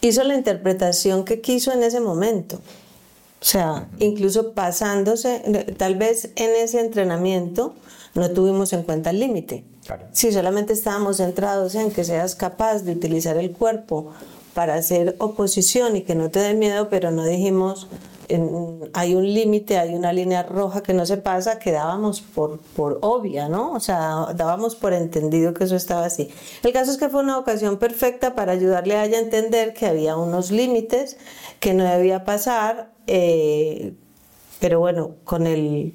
Hizo 0.00 0.24
la 0.24 0.34
interpretación 0.34 1.24
que 1.24 1.40
quiso 1.40 1.72
en 1.72 1.82
ese 1.84 2.00
momento. 2.00 2.56
O 2.56 3.44
sea, 3.44 3.88
incluso 3.98 4.52
pasándose, 4.52 5.42
tal 5.76 5.96
vez 5.96 6.30
en 6.36 6.50
ese 6.56 6.80
entrenamiento 6.80 7.74
no 8.14 8.30
tuvimos 8.30 8.72
en 8.72 8.82
cuenta 8.82 9.10
el 9.10 9.20
límite. 9.20 9.64
Claro. 9.84 10.06
Si 10.12 10.32
solamente 10.32 10.72
estábamos 10.72 11.16
centrados 11.16 11.74
en 11.74 11.90
que 11.90 12.04
seas 12.04 12.36
capaz 12.36 12.82
de 12.82 12.92
utilizar 12.92 13.36
el 13.36 13.50
cuerpo 13.52 14.12
para 14.54 14.74
hacer 14.74 15.16
oposición 15.18 15.96
y 15.96 16.02
que 16.02 16.14
no 16.14 16.30
te 16.30 16.40
dé 16.40 16.54
miedo, 16.54 16.88
pero 16.88 17.10
no 17.10 17.24
dijimos 17.24 17.88
en- 18.34 18.90
hay 18.94 19.14
un 19.14 19.24
límite, 19.32 19.78
hay 19.78 19.94
una 19.94 20.12
línea 20.12 20.42
roja 20.42 20.82
que 20.82 20.94
no 20.94 21.06
se 21.06 21.16
pasa, 21.16 21.58
que 21.58 21.72
dábamos 21.72 22.20
por, 22.20 22.58
por 22.58 22.98
obvia, 23.02 23.48
¿no? 23.48 23.72
O 23.72 23.80
sea, 23.80 24.26
dábamos 24.34 24.74
por 24.76 24.92
entendido 24.92 25.54
que 25.54 25.64
eso 25.64 25.76
estaba 25.76 26.04
así. 26.06 26.30
El 26.62 26.72
caso 26.72 26.90
es 26.90 26.96
que 26.98 27.08
fue 27.08 27.20
una 27.22 27.38
ocasión 27.38 27.78
perfecta 27.78 28.34
para 28.34 28.52
ayudarle 28.52 28.96
a 28.96 29.04
ella 29.04 29.18
a 29.18 29.22
entender 29.22 29.74
que 29.74 29.86
había 29.86 30.16
unos 30.16 30.50
límites 30.50 31.16
que 31.60 31.74
no 31.74 31.84
debía 31.84 32.24
pasar, 32.24 32.90
eh, 33.06 33.94
pero 34.60 34.80
bueno, 34.80 35.12
con 35.24 35.46
el 35.46 35.94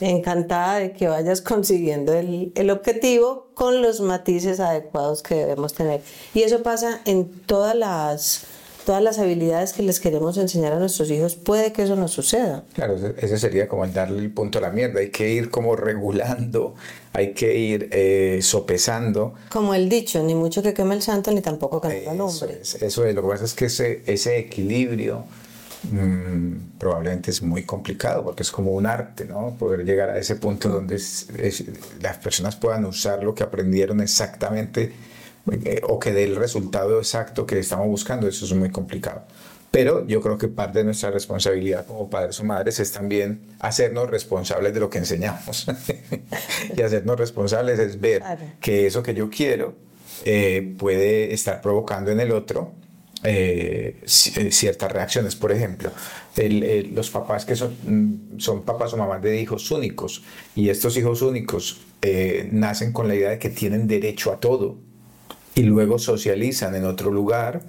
encantada 0.00 0.76
de 0.78 0.92
que 0.92 1.08
vayas 1.08 1.40
consiguiendo 1.42 2.12
el, 2.12 2.52
el 2.54 2.70
objetivo 2.70 3.48
con 3.54 3.82
los 3.82 4.00
matices 4.00 4.60
adecuados 4.60 5.22
que 5.22 5.34
debemos 5.34 5.74
tener. 5.74 6.00
Y 6.34 6.42
eso 6.42 6.62
pasa 6.62 7.00
en 7.04 7.28
todas 7.46 7.74
las, 7.76 8.44
todas 8.84 9.02
las 9.02 9.18
habilidades 9.18 9.72
que 9.72 9.82
les 9.82 10.00
queremos 10.00 10.36
enseñar 10.38 10.72
a 10.72 10.78
nuestros 10.78 11.10
hijos. 11.10 11.36
Puede 11.36 11.72
que 11.72 11.82
eso 11.84 11.94
no 11.96 12.08
suceda. 12.08 12.64
Claro, 12.74 12.96
ese- 13.16 13.38
sería 13.38 13.68
como 13.68 13.84
el 13.84 13.92
darle 13.92 14.18
el 14.18 14.30
punto 14.32 14.58
a 14.58 14.60
la 14.62 14.70
mierda. 14.70 15.00
Hay 15.00 15.10
que 15.10 15.30
ir 15.30 15.50
como 15.50 15.76
regulando, 15.76 16.74
hay 17.12 17.32
que 17.32 17.56
ir 17.56 17.88
eh, 17.92 18.40
sopesando. 18.42 19.34
Como 19.50 19.74
el 19.74 19.88
dicho, 19.88 20.22
ni 20.22 20.34
mucho 20.34 20.62
que 20.62 20.74
queme 20.74 20.94
el 20.94 21.02
santo, 21.02 21.30
ni 21.30 21.40
tampoco 21.40 21.80
que 21.80 21.88
no 21.88 21.94
la 21.94 22.00
Eso 22.00 22.14
lumbre. 22.46 22.58
es, 22.62 22.74
eso 22.82 23.04
es. 23.06 23.14
Lo 23.14 23.22
que 23.22 23.28
pasa 23.28 23.44
es 23.44 23.54
que 23.54 23.66
ese, 23.66 24.02
ese 24.06 24.38
equilibrio 24.38 25.24
mm, 25.90 26.78
probablemente 26.78 27.30
es 27.30 27.42
muy 27.42 27.64
complicado 27.64 28.24
porque 28.24 28.42
es 28.42 28.50
como 28.50 28.72
un 28.72 28.86
arte, 28.86 29.24
¿no? 29.24 29.56
Poder 29.58 29.84
llegar 29.84 30.10
a 30.10 30.18
ese 30.18 30.36
punto 30.36 30.68
donde 30.68 30.96
es- 30.96 31.28
es- 31.38 31.64
las 32.00 32.16
personas 32.18 32.56
puedan 32.56 32.84
usar 32.84 33.22
lo 33.24 33.34
que 33.34 33.42
aprendieron 33.42 34.00
exactamente 34.00 34.92
o 35.88 35.98
que 35.98 36.12
dé 36.12 36.24
el 36.24 36.36
resultado 36.36 36.98
exacto 36.98 37.46
que 37.46 37.58
estamos 37.58 37.86
buscando. 37.88 38.28
Eso 38.28 38.44
es 38.44 38.52
muy 38.54 38.70
complicado. 38.70 39.22
Pero 39.70 40.06
yo 40.06 40.20
creo 40.20 40.36
que 40.36 40.48
parte 40.48 40.80
de 40.80 40.84
nuestra 40.84 41.10
responsabilidad 41.10 41.86
como 41.86 42.10
padres 42.10 42.38
o 42.40 42.44
madres 42.44 42.78
es 42.78 42.92
también 42.92 43.40
hacernos 43.58 44.10
responsables 44.10 44.74
de 44.74 44.80
lo 44.80 44.90
que 44.90 44.98
enseñamos. 44.98 45.66
y 46.76 46.82
hacernos 46.82 47.18
responsables 47.18 47.78
es 47.78 47.98
ver 48.00 48.22
que 48.60 48.86
eso 48.86 49.02
que 49.02 49.14
yo 49.14 49.30
quiero 49.30 49.74
eh, 50.24 50.74
puede 50.78 51.32
estar 51.32 51.60
provocando 51.62 52.10
en 52.10 52.20
el 52.20 52.32
otro 52.32 52.72
eh, 53.24 54.00
ci- 54.04 54.36
eh, 54.36 54.52
ciertas 54.52 54.92
reacciones. 54.92 55.36
Por 55.36 55.52
ejemplo, 55.52 55.90
el- 56.36 56.62
el- 56.62 56.94
los 56.94 57.08
papás 57.10 57.44
que 57.46 57.56
son, 57.56 58.34
son 58.38 58.62
papás 58.64 58.92
o 58.92 58.96
mamás 58.98 59.22
de 59.22 59.40
hijos 59.40 59.70
únicos 59.70 60.22
y 60.54 60.68
estos 60.68 60.96
hijos 60.98 61.22
únicos 61.22 61.80
eh, 62.02 62.48
nacen 62.52 62.92
con 62.92 63.08
la 63.08 63.14
idea 63.14 63.30
de 63.30 63.38
que 63.38 63.48
tienen 63.48 63.86
derecho 63.88 64.32
a 64.32 64.38
todo 64.40 64.76
y 65.54 65.62
luego 65.62 65.98
socializan 65.98 66.74
en 66.74 66.84
otro 66.84 67.10
lugar 67.10 67.62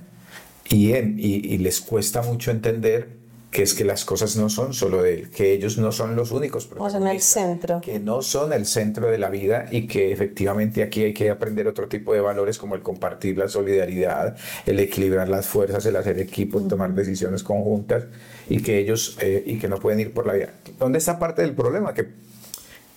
y, 0.70 0.94
en- 0.94 1.18
y- 1.20 1.54
y 1.54 1.58
les 1.58 1.82
cuesta 1.82 2.22
mucho 2.22 2.52
entender 2.52 3.22
que 3.52 3.62
es 3.62 3.76
que 3.76 3.84
las 3.86 4.04
cosas 4.04 4.36
no 4.36 4.50
son 4.50 4.74
solo 4.74 5.04
de 5.04 5.14
él, 5.14 5.30
que 5.30 5.52
ellos 5.54 5.78
no 5.78 5.92
son 5.92 6.16
los 6.16 6.32
únicos 6.32 6.68
O 6.76 6.90
en 6.90 7.06
el 7.06 7.22
centro. 7.22 7.82
que 7.82 8.00
no 8.00 8.24
son 8.24 8.52
el 8.52 8.66
centro 8.66 9.12
de 9.12 9.20
la 9.20 9.30
vida 9.30 9.68
y 9.70 9.86
que 9.86 10.12
efectivamente 10.12 10.82
aquí 10.82 11.04
hay 11.04 11.14
que 11.14 11.30
aprender 11.30 11.68
otro 11.68 11.88
tipo 11.88 12.16
de 12.16 12.22
valores 12.22 12.58
como 12.58 12.74
el 12.74 12.82
compartir 12.82 13.38
la 13.38 13.48
solidaridad, 13.48 14.36
el 14.66 14.80
equilibrar 14.80 15.30
las 15.30 15.46
fuerzas, 15.46 15.86
el 15.86 15.96
hacer 15.98 16.18
equipo, 16.20 16.58
el 16.58 16.68
tomar 16.68 16.96
decisiones 16.96 17.44
conjuntas 17.44 18.06
y 18.50 18.60
que 18.64 18.80
ellos 18.80 19.18
eh, 19.22 19.44
y 19.46 19.60
que 19.60 19.68
no 19.68 19.78
pueden 19.78 20.00
ir 20.00 20.14
por 20.14 20.26
la 20.26 20.34
vida. 20.34 20.50
¿Dónde 20.80 20.98
está 20.98 21.20
parte 21.20 21.44
del 21.44 21.54
problema? 21.54 21.94
Que 21.94 22.08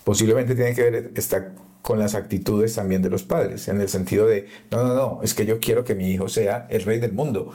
posiblemente 0.04 0.54
tiene 0.54 0.74
que 0.74 0.90
ver 0.90 1.10
está 1.16 1.52
con 1.86 2.00
las 2.00 2.16
actitudes 2.16 2.74
también 2.74 3.00
de 3.00 3.08
los 3.08 3.22
padres, 3.22 3.68
en 3.68 3.80
el 3.80 3.88
sentido 3.88 4.26
de, 4.26 4.48
no, 4.72 4.82
no, 4.82 4.94
no, 4.96 5.20
es 5.22 5.34
que 5.34 5.46
yo 5.46 5.60
quiero 5.60 5.84
que 5.84 5.94
mi 5.94 6.10
hijo 6.10 6.28
sea 6.28 6.66
el 6.68 6.82
rey 6.82 6.98
del 6.98 7.12
mundo. 7.12 7.54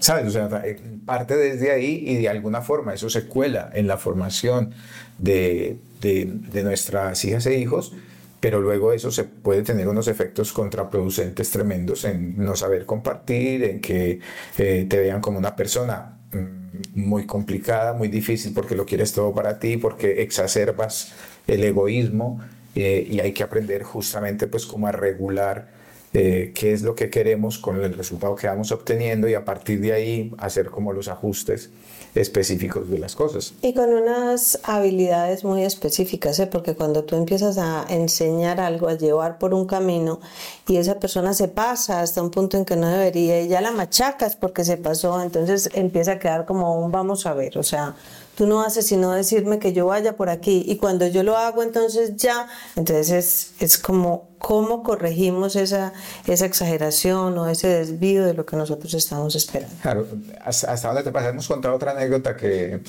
¿Sabes? 0.00 0.26
O 0.26 0.30
sea, 0.32 0.62
eh, 0.64 0.80
parte 1.06 1.36
desde 1.36 1.70
ahí 1.70 2.02
y 2.04 2.16
de 2.16 2.28
alguna 2.28 2.60
forma 2.60 2.92
eso 2.92 3.08
se 3.08 3.26
cuela 3.26 3.70
en 3.72 3.86
la 3.86 3.96
formación 3.96 4.74
de, 5.18 5.78
de, 6.00 6.62
nuestras 6.64 7.24
hijas 7.24 7.46
e 7.46 7.56
hijos, 7.56 7.92
pero 8.40 8.60
luego 8.60 8.92
eso 8.92 9.12
se 9.12 9.22
puede 9.22 9.62
tener 9.62 9.86
unos 9.86 10.08
efectos 10.08 10.52
contraproducentes 10.52 11.48
tremendos 11.48 12.04
en 12.04 12.36
no 12.36 12.56
saber 12.56 12.84
compartir, 12.84 13.62
en 13.62 13.80
que 13.80 14.18
eh, 14.58 14.86
te 14.88 14.98
vean 14.98 15.20
como 15.20 15.38
una 15.38 15.54
persona 15.54 16.18
mm, 16.32 16.98
muy 16.98 17.26
complicada, 17.26 17.92
muy 17.92 18.08
difícil 18.08 18.52
porque 18.52 18.74
lo 18.74 18.86
quieres 18.86 19.12
todo 19.12 19.32
para 19.32 19.60
ti, 19.60 19.76
porque 19.76 20.20
exacerbas 20.22 21.12
el 21.46 21.62
egoísmo 21.62 22.40
eh, 22.80 23.04
y 23.10 23.18
hay 23.18 23.32
que 23.32 23.42
aprender 23.42 23.82
justamente 23.82 24.46
pues 24.46 24.64
como 24.64 24.86
a 24.86 24.92
regular 24.92 25.66
eh, 26.14 26.52
qué 26.54 26.72
es 26.72 26.82
lo 26.82 26.94
que 26.94 27.10
queremos 27.10 27.58
con 27.58 27.82
el 27.82 27.92
resultado 27.92 28.36
que 28.36 28.46
vamos 28.46 28.70
obteniendo 28.70 29.28
y 29.28 29.34
a 29.34 29.44
partir 29.44 29.80
de 29.80 29.92
ahí 29.92 30.32
hacer 30.38 30.70
como 30.70 30.92
los 30.92 31.08
ajustes 31.08 31.70
específicos 32.14 32.88
de 32.88 33.00
las 33.00 33.16
cosas. 33.16 33.52
Y 33.62 33.74
con 33.74 33.92
unas 33.92 34.60
habilidades 34.62 35.42
muy 35.42 35.64
específicas, 35.64 36.38
¿eh? 36.38 36.46
porque 36.46 36.76
cuando 36.76 37.02
tú 37.02 37.16
empiezas 37.16 37.58
a 37.58 37.84
enseñar 37.88 38.60
algo, 38.60 38.86
a 38.86 38.94
llevar 38.94 39.38
por 39.38 39.54
un 39.54 39.66
camino 39.66 40.20
y 40.68 40.76
esa 40.76 41.00
persona 41.00 41.34
se 41.34 41.48
pasa 41.48 42.00
hasta 42.00 42.22
un 42.22 42.30
punto 42.30 42.56
en 42.56 42.64
que 42.64 42.76
no 42.76 42.88
debería 42.88 43.42
y 43.42 43.48
ya 43.48 43.60
la 43.60 43.72
machacas 43.72 44.36
porque 44.36 44.64
se 44.64 44.76
pasó, 44.76 45.20
entonces 45.20 45.68
empieza 45.74 46.12
a 46.12 46.18
quedar 46.20 46.46
como 46.46 46.80
un 46.80 46.92
vamos 46.92 47.26
a 47.26 47.34
ver, 47.34 47.58
o 47.58 47.64
sea, 47.64 47.96
tú 48.38 48.46
no 48.46 48.62
haces 48.62 48.86
sino 48.86 49.10
decirme 49.10 49.58
que 49.58 49.72
yo 49.72 49.86
vaya 49.86 50.16
por 50.16 50.30
aquí 50.30 50.62
y 50.64 50.76
cuando 50.76 51.08
yo 51.08 51.24
lo 51.24 51.36
hago 51.36 51.64
entonces 51.64 52.14
ya, 52.14 52.46
entonces 52.76 53.10
es, 53.10 53.52
es 53.58 53.78
como 53.78 54.28
cómo 54.38 54.84
corregimos 54.84 55.56
esa, 55.56 55.92
esa 56.24 56.46
exageración 56.46 57.36
o 57.36 57.48
ese 57.48 57.66
desvío 57.66 58.24
de 58.24 58.34
lo 58.34 58.46
que 58.46 58.54
nosotros 58.54 58.94
estamos 58.94 59.34
esperando. 59.34 59.74
Claro, 59.82 60.06
hasta, 60.44 60.76
donde 60.86 61.02
te 61.02 61.10
pasamos 61.10 61.48
contar 61.48 61.72
otra 61.72 61.90
anécdota 61.90 62.36
que 62.36 62.74
eh, 62.74 62.80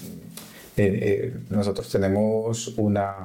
eh, 0.78 1.34
nosotros 1.50 1.90
tenemos 1.90 2.68
una 2.78 3.16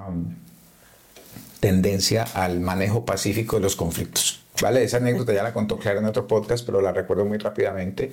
tendencia 1.61 2.25
al 2.33 2.59
manejo 2.59 3.05
pacífico 3.05 3.57
de 3.57 3.63
los 3.63 3.77
conflictos. 3.77 4.41
¿Vale? 4.63 4.83
Esa 4.83 4.97
anécdota 4.97 5.35
ya 5.35 5.43
la 5.43 5.53
contó 5.53 5.79
Clara 5.79 5.99
en 5.99 6.07
otro 6.07 6.27
podcast, 6.27 6.65
pero 6.65 6.81
la 6.81 6.93
recuerdo 6.93 7.27
muy 7.27 7.37
rápidamente. 7.37 8.13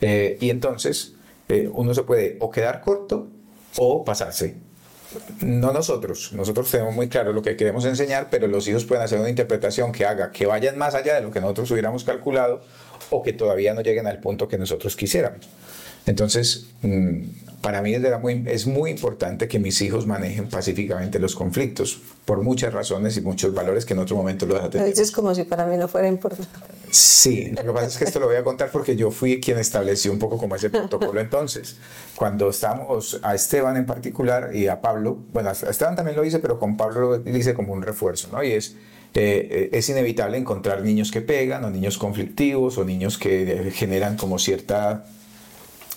Eh, 0.00 0.38
y 0.40 0.48
entonces, 0.48 1.12
eh, 1.48 1.68
uno 1.72 1.94
se 1.94 2.02
puede 2.02 2.36
o 2.40 2.50
quedar 2.50 2.80
corto 2.80 3.28
o 3.76 4.04
pasarse. 4.04 4.56
No 5.40 5.72
nosotros, 5.72 6.32
nosotros 6.32 6.70
tenemos 6.70 6.94
muy 6.94 7.08
claro 7.08 7.32
lo 7.32 7.42
que 7.42 7.56
queremos 7.56 7.84
enseñar, 7.84 8.28
pero 8.30 8.48
los 8.48 8.66
hijos 8.66 8.84
pueden 8.84 9.04
hacer 9.04 9.20
una 9.20 9.28
interpretación 9.28 9.92
que 9.92 10.04
haga 10.04 10.32
que 10.32 10.46
vayan 10.46 10.76
más 10.76 10.94
allá 10.94 11.14
de 11.14 11.20
lo 11.20 11.30
que 11.30 11.40
nosotros 11.40 11.70
hubiéramos 11.70 12.02
calculado 12.02 12.62
o 13.10 13.22
que 13.22 13.32
todavía 13.32 13.74
no 13.74 13.82
lleguen 13.82 14.06
al 14.06 14.18
punto 14.18 14.48
que 14.48 14.58
nosotros 14.58 14.96
quisiéramos. 14.96 15.48
Entonces, 16.06 16.66
mm, 16.82 17.22
para 17.64 17.80
mí 17.80 17.94
es, 17.94 18.66
muy, 18.66 18.90
importante 18.90 19.48
que 19.48 19.58
mis 19.58 19.80
hijos 19.80 20.06
manejen 20.06 20.50
pacíficamente 20.50 21.18
los 21.18 21.34
conflictos 21.34 21.98
por 22.26 22.42
muchas 22.42 22.74
razones 22.74 23.16
y 23.16 23.22
muchos 23.22 23.54
valores 23.54 23.86
que 23.86 23.94
en 23.94 24.00
otro 24.00 24.16
momento 24.16 24.44
los 24.44 24.58
Lo 24.58 24.64
atendemos. 24.66 24.90
dices 24.90 25.10
como 25.10 25.34
si 25.34 25.44
para 25.44 25.64
mí 25.64 25.78
no 25.78 25.88
fuera 25.88 26.06
importante. 26.06 26.46
Sí, 26.90 27.52
lo 27.52 27.62
que 27.62 27.72
pasa 27.72 27.86
es 27.86 27.96
que 27.96 28.04
esto 28.04 28.20
lo 28.20 28.26
voy 28.26 28.36
a 28.36 28.44
contar 28.44 28.70
porque 28.70 28.96
yo 28.96 29.10
fui 29.10 29.40
quien 29.40 29.58
estableció 29.58 30.12
un 30.12 30.18
poco 30.18 30.36
como 30.36 30.56
ese 30.56 30.68
protocolo 30.68 31.18
entonces. 31.18 31.76
Cuando 32.16 32.50
estábamos, 32.50 33.18
a 33.22 33.34
Esteban 33.34 33.78
en 33.78 33.86
particular 33.86 34.54
y 34.54 34.68
a 34.68 34.82
Pablo, 34.82 35.16
bueno, 35.32 35.48
a 35.48 35.52
Esteban 35.52 35.96
también 35.96 36.18
lo 36.18 36.24
hice, 36.24 36.40
pero 36.40 36.58
con 36.58 36.76
Pablo 36.76 37.16
lo 37.24 37.36
hice 37.36 37.54
como 37.54 37.72
un 37.72 37.80
refuerzo, 37.80 38.28
¿no? 38.30 38.44
Y 38.44 38.52
es, 38.52 38.76
eh, 39.14 39.70
es 39.72 39.88
inevitable 39.88 40.36
encontrar 40.36 40.82
niños 40.82 41.10
que 41.10 41.22
pegan 41.22 41.64
o 41.64 41.70
niños 41.70 41.96
conflictivos 41.96 42.76
o 42.76 42.84
niños 42.84 43.16
que 43.16 43.68
eh, 43.68 43.70
generan 43.70 44.18
como 44.18 44.38
cierta 44.38 45.06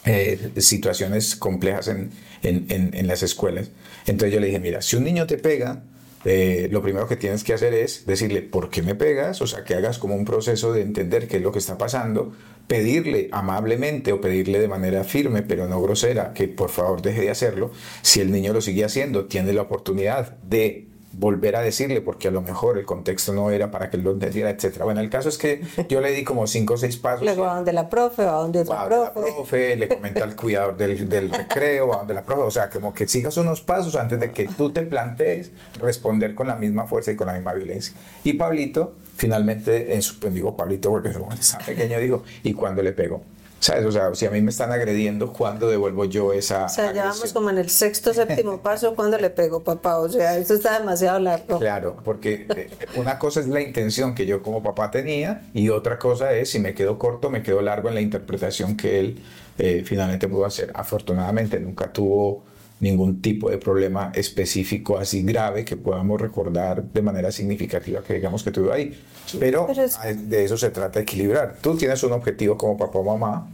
eh, 0.08 0.52
situaciones 0.58 1.36
complejas 1.36 1.88
en, 1.88 2.12
en, 2.44 2.66
en, 2.70 3.08
las 3.08 3.24
escuelas. 3.24 3.72
Entonces 4.06 4.34
yo 4.34 4.40
le 4.40 4.48
dije, 4.48 4.60
mira, 4.60 4.82
si 4.82 4.96
un 4.96 5.04
niño 5.04 5.28
te 5.28 5.38
pega, 5.38 5.84
eh, 6.26 6.68
lo 6.72 6.82
primero 6.82 7.08
que 7.08 7.16
tienes 7.16 7.44
que 7.44 7.54
hacer 7.54 7.74
es 7.74 8.06
decirle 8.06 8.42
por 8.42 8.70
qué 8.70 8.82
me 8.82 8.96
pegas, 8.96 9.42
o 9.42 9.48
sea, 9.48 9.64
que 9.64 9.76
hagas 9.76 9.98
como 9.98 10.16
un 10.16 10.26
proceso 10.26 10.74
de 10.74 10.82
entender 10.82 11.28
qué 11.28 11.38
es 11.38 11.44
lo 11.44 11.52
que 11.52 11.60
está 11.60 11.78
pasando, 11.78 12.34
pedirle 12.68 13.30
amablemente 13.32 14.12
o 14.12 14.20
pedirle 14.20 14.60
de 14.60 14.68
manera 14.68 15.04
firme, 15.04 15.42
pero 15.42 15.68
no 15.68 15.82
grosera, 15.82 16.34
que 16.34 16.48
por 16.48 16.70
favor 16.70 17.02
deje 17.02 17.22
de 17.22 17.30
hacerlo. 17.30 17.72
Si 18.02 18.20
el 18.20 18.32
niño 18.32 18.54
lo 18.54 18.62
sigue 18.62 18.84
haciendo, 18.84 19.26
tiene 19.26 19.54
la 19.54 19.62
oportunidad 19.62 20.38
de 20.40 20.87
volver 21.18 21.56
a 21.56 21.62
decirle 21.62 22.02
porque 22.02 22.28
a 22.28 22.32
lo 22.32 22.42
mejor 22.42 22.78
el 22.78 22.86
contexto 22.86 23.34
no 23.34 23.50
era 23.50 23.72
para 23.72 23.90
que 23.90 23.98
él 23.98 24.04
lo 24.04 24.12
entendiera, 24.12 24.50
etcétera. 24.52 24.86
Bueno, 24.86 25.02
el 25.02 25.10
caso 25.10 25.30
es 25.30 25.38
que 25.38 25.62
yo 25.90 26.00
le 26.00 26.12
di 26.12 26.24
como 26.24 26.46
cinco 26.48 26.76
o 26.76 26.78
seis 26.78 26.96
pasos. 26.98 27.24
Luego 27.24 27.44
va 27.44 27.56
donde 27.56 27.74
la 27.74 27.90
profe, 27.90 28.24
va 28.24 28.34
donde 28.34 28.60
otra 28.62 28.76
Va 28.76 28.82
donde 28.88 29.06
la 29.06 29.14
profe. 29.14 29.32
profe, 29.34 29.76
le 29.76 29.88
comenta 29.88 30.24
al 30.24 30.36
cuidador 30.36 30.78
del, 30.78 31.10
del 31.10 31.30
recreo, 31.32 31.88
va 31.88 31.98
donde 31.98 32.14
la 32.14 32.24
profe, 32.24 32.42
o 32.44 32.52
sea, 32.52 32.70
como 32.70 32.94
que 32.94 33.08
sigas 33.08 33.36
unos 33.38 33.62
pasos 33.62 33.96
antes 33.96 34.20
de 34.20 34.32
que 34.32 34.48
tú 34.48 34.72
te 34.72 34.84
plantees 34.84 35.52
responder 35.80 36.36
con 36.36 36.48
la 36.48 36.56
misma 36.56 36.86
fuerza 36.86 37.12
y 37.12 37.16
con 37.16 37.28
la 37.28 37.34
misma 37.34 37.54
violencia. 37.54 37.94
Y 38.24 38.34
Pablito, 38.34 38.94
finalmente, 39.16 39.96
en 39.96 40.02
su, 40.02 40.20
pues 40.20 40.34
digo 40.34 40.56
Pablito 40.56 40.90
porque 40.90 41.10
es 41.10 41.52
tan 41.52 41.66
pequeño, 41.66 42.00
dijo, 42.00 42.24
¿y 42.44 42.54
cuándo 42.54 42.84
le 42.84 42.94
pegó? 42.94 43.24
¿Sabes? 43.60 43.86
O 43.86 43.92
sea, 43.92 44.14
si 44.14 44.26
a 44.26 44.32
mí 44.32 44.42
me 44.42 44.52
están 44.52 44.72
agrediendo, 44.72 45.34
¿cuándo 45.34 45.68
devuelvo 45.70 46.06
yo 46.06 46.32
esa 46.32 46.66
O 46.66 46.70
sea, 46.70 46.94
ya 46.94 47.06
vamos 47.06 47.34
como 47.34 47.50
en 47.50 47.58
el 47.58 47.70
sexto, 47.70 48.14
séptimo 48.14 48.58
paso 48.62 48.96
cuando 48.96 49.18
le 49.18 49.30
pegó 49.30 49.64
papá. 49.64 49.98
O 49.98 50.10
sea, 50.10 50.38
esto 50.38 50.54
está 50.54 50.80
demasiado 50.80 51.20
largo. 51.20 51.58
Claro, 51.60 51.98
porque 52.04 52.46
eh, 52.56 52.70
una 52.96 53.18
cosa 53.18 53.40
es 53.40 53.48
la 53.48 53.62
intención 53.62 54.14
que 54.14 54.26
yo 54.26 54.44
como 54.44 54.62
papá 54.62 54.92
tenía 54.92 55.42
y 55.54 55.70
otra 55.70 55.98
cosa 55.98 56.34
es 56.34 56.52
si 56.52 56.60
me 56.60 56.74
quedo 56.74 57.00
corto, 57.00 57.30
me 57.30 57.42
quedo 57.42 57.62
largo 57.62 57.90
en 57.90 57.96
la 57.96 58.02
interpretación 58.02 58.78
que 58.78 59.00
él 59.00 59.24
eh, 59.58 59.84
finalmente 59.86 60.28
pudo 60.28 60.46
hacer. 60.46 60.72
Afortunadamente 60.76 61.60
nunca 61.60 61.92
tuvo 61.92 62.44
ningún 62.80 63.22
tipo 63.22 63.50
de 63.50 63.58
problema 63.58 64.12
específico 64.14 64.98
así 65.00 65.24
grave 65.24 65.66
que 65.66 65.76
podamos 65.78 66.22
recordar 66.22 66.84
de 66.84 67.02
manera 67.02 67.32
significativa 67.32 68.04
que 68.04 68.14
digamos 68.16 68.44
que 68.44 68.52
tuvo 68.52 68.72
ahí. 68.72 69.00
Pero, 69.40 69.66
Pero 69.68 69.84
es- 69.84 69.98
de 70.30 70.44
eso 70.46 70.58
se 70.58 70.70
trata 70.70 71.00
de 71.00 71.04
equilibrar. 71.04 71.58
Tú 71.62 71.76
tienes 71.76 72.02
un 72.04 72.12
objetivo 72.14 72.56
como 72.58 72.78
papá 72.78 73.00
o 73.00 73.04
mamá, 73.04 73.48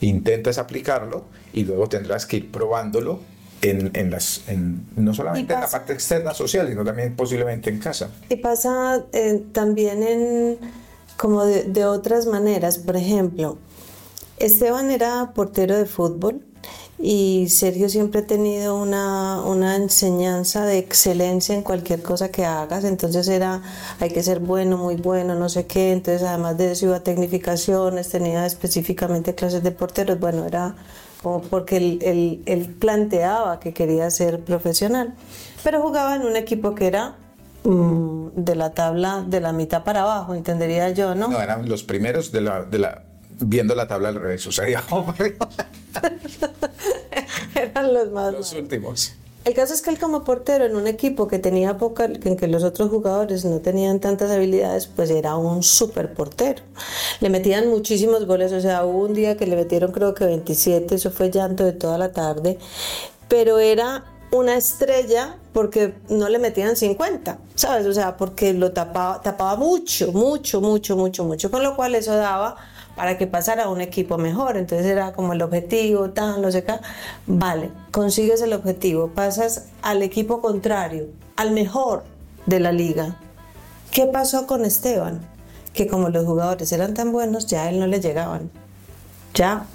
intentas 0.00 0.58
aplicarlo 0.58 1.24
y 1.54 1.64
luego 1.64 1.88
tendrás 1.88 2.26
que 2.26 2.36
ir 2.36 2.50
probándolo 2.52 3.20
en, 3.62 3.90
en 3.94 4.10
las, 4.10 4.42
en- 4.48 4.84
no 4.96 5.14
solamente 5.14 5.54
en 5.54 5.60
la 5.60 5.64
pasa- 5.66 5.78
parte 5.78 5.94
externa 5.94 6.34
social, 6.34 6.68
sino 6.68 6.84
también 6.84 7.16
posiblemente 7.16 7.70
en 7.70 7.78
casa. 7.78 8.10
Y 8.28 8.36
pasa 8.36 9.06
eh, 9.14 9.42
también 9.52 10.02
en 10.02 10.58
como 11.16 11.46
de, 11.46 11.64
de 11.64 11.86
otras 11.86 12.26
maneras. 12.26 12.76
Por 12.76 12.96
ejemplo, 12.96 13.56
Esteban 14.36 14.90
era 14.90 15.32
portero 15.34 15.76
de 15.78 15.86
fútbol 15.86 16.42
y 16.98 17.48
Sergio 17.50 17.88
siempre 17.90 18.22
ha 18.22 18.26
tenido 18.26 18.74
una, 18.80 19.42
una 19.42 19.76
enseñanza 19.76 20.64
de 20.64 20.78
excelencia 20.78 21.54
en 21.54 21.62
cualquier 21.62 22.02
cosa 22.02 22.30
que 22.30 22.44
hagas. 22.46 22.84
Entonces 22.84 23.28
era, 23.28 23.60
hay 24.00 24.10
que 24.10 24.22
ser 24.22 24.40
bueno, 24.40 24.78
muy 24.78 24.96
bueno, 24.96 25.34
no 25.34 25.48
sé 25.48 25.66
qué. 25.66 25.92
Entonces 25.92 26.22
además 26.26 26.56
de 26.56 26.72
eso 26.72 26.86
iba 26.86 26.96
a 26.96 27.00
tecnificaciones, 27.02 28.08
tenía 28.08 28.46
específicamente 28.46 29.34
clases 29.34 29.62
de 29.62 29.70
porteros. 29.72 30.18
Bueno, 30.18 30.46
era 30.46 30.74
como 31.22 31.42
porque 31.42 31.76
él, 31.76 32.42
él- 32.46 32.74
planteaba 32.78 33.60
que 33.60 33.72
quería 33.74 34.10
ser 34.10 34.40
profesional. 34.40 35.14
Pero 35.62 35.82
jugaba 35.82 36.14
en 36.16 36.22
un 36.22 36.36
equipo 36.36 36.74
que 36.74 36.86
era 36.86 37.16
mm, 37.64 38.28
de 38.36 38.54
la 38.54 38.70
tabla 38.70 39.24
de 39.26 39.40
la 39.40 39.52
mitad 39.52 39.82
para 39.84 40.02
abajo, 40.02 40.34
entendería 40.34 40.90
yo, 40.90 41.14
¿no? 41.14 41.28
No, 41.28 41.40
eran 41.42 41.68
los 41.68 41.82
primeros 41.82 42.32
de 42.32 42.40
la, 42.42 42.62
de 42.62 42.78
la, 42.78 43.02
viendo 43.40 43.74
la 43.74 43.86
tabla 43.86 44.08
al 44.08 44.16
revés, 44.16 44.46
o 44.46 44.52
sea, 44.52 44.64
digamos, 44.64 45.14
Eran 47.54 47.94
los 47.94 48.10
más 48.10 48.32
los 48.32 48.52
últimos. 48.52 49.14
El 49.46 49.54
caso 49.54 49.74
es 49.74 49.80
que 49.80 49.90
él 49.90 49.98
como 50.00 50.24
portero 50.24 50.64
en 50.64 50.74
un 50.74 50.88
equipo 50.88 51.28
que 51.28 51.38
tenía 51.38 51.78
poca, 51.78 52.06
en 52.06 52.36
que 52.36 52.48
los 52.48 52.64
otros 52.64 52.90
jugadores 52.90 53.44
no 53.44 53.60
tenían 53.60 54.00
tantas 54.00 54.32
habilidades, 54.32 54.88
pues 54.88 55.08
era 55.08 55.36
un 55.36 55.62
súper 55.62 56.14
portero. 56.14 56.64
Le 57.20 57.30
metían 57.30 57.68
muchísimos 57.68 58.26
goles, 58.26 58.50
o 58.52 58.60
sea, 58.60 58.84
hubo 58.84 59.04
un 59.04 59.14
día 59.14 59.36
que 59.36 59.46
le 59.46 59.54
metieron 59.54 59.92
creo 59.92 60.14
que 60.14 60.24
27, 60.24 60.96
eso 60.96 61.12
fue 61.12 61.30
llanto 61.30 61.64
de 61.64 61.72
toda 61.72 61.96
la 61.96 62.10
tarde, 62.10 62.58
pero 63.28 63.60
era 63.60 64.04
una 64.32 64.56
estrella 64.56 65.36
porque 65.52 65.94
no 66.08 66.28
le 66.28 66.40
metían 66.40 66.74
50, 66.74 67.38
¿sabes? 67.54 67.86
O 67.86 67.92
sea, 67.92 68.16
porque 68.16 68.52
lo 68.52 68.72
tapaba, 68.72 69.20
tapaba 69.22 69.54
mucho, 69.54 70.10
mucho, 70.10 70.60
mucho, 70.60 70.96
mucho, 70.96 71.24
mucho, 71.24 71.52
con 71.52 71.62
lo 71.62 71.76
cual 71.76 71.94
eso 71.94 72.16
daba 72.16 72.56
para 72.96 73.18
que 73.18 73.26
pasara 73.26 73.64
a 73.64 73.68
un 73.68 73.80
equipo 73.80 74.18
mejor. 74.18 74.56
Entonces 74.56 74.86
era 74.86 75.12
como 75.12 75.34
el 75.34 75.42
objetivo, 75.42 76.10
tal, 76.10 76.42
no 76.42 76.50
sé 76.50 76.64
qué. 76.64 76.74
Vale, 77.26 77.70
consigues 77.92 78.40
el 78.42 78.52
objetivo, 78.54 79.08
pasas 79.08 79.66
al 79.82 80.02
equipo 80.02 80.40
contrario, 80.40 81.06
al 81.36 81.52
mejor 81.52 82.04
de 82.46 82.58
la 82.58 82.72
liga. 82.72 83.16
¿Qué 83.92 84.06
pasó 84.06 84.46
con 84.46 84.64
Esteban? 84.64 85.20
Que 85.72 85.86
como 85.86 86.08
los 86.08 86.24
jugadores 86.24 86.72
eran 86.72 86.94
tan 86.94 87.12
buenos, 87.12 87.46
ya 87.46 87.64
a 87.64 87.68
él 87.68 87.78
no 87.78 87.86
le 87.86 88.00
llegaban. 88.00 88.50
Ya 89.34 89.66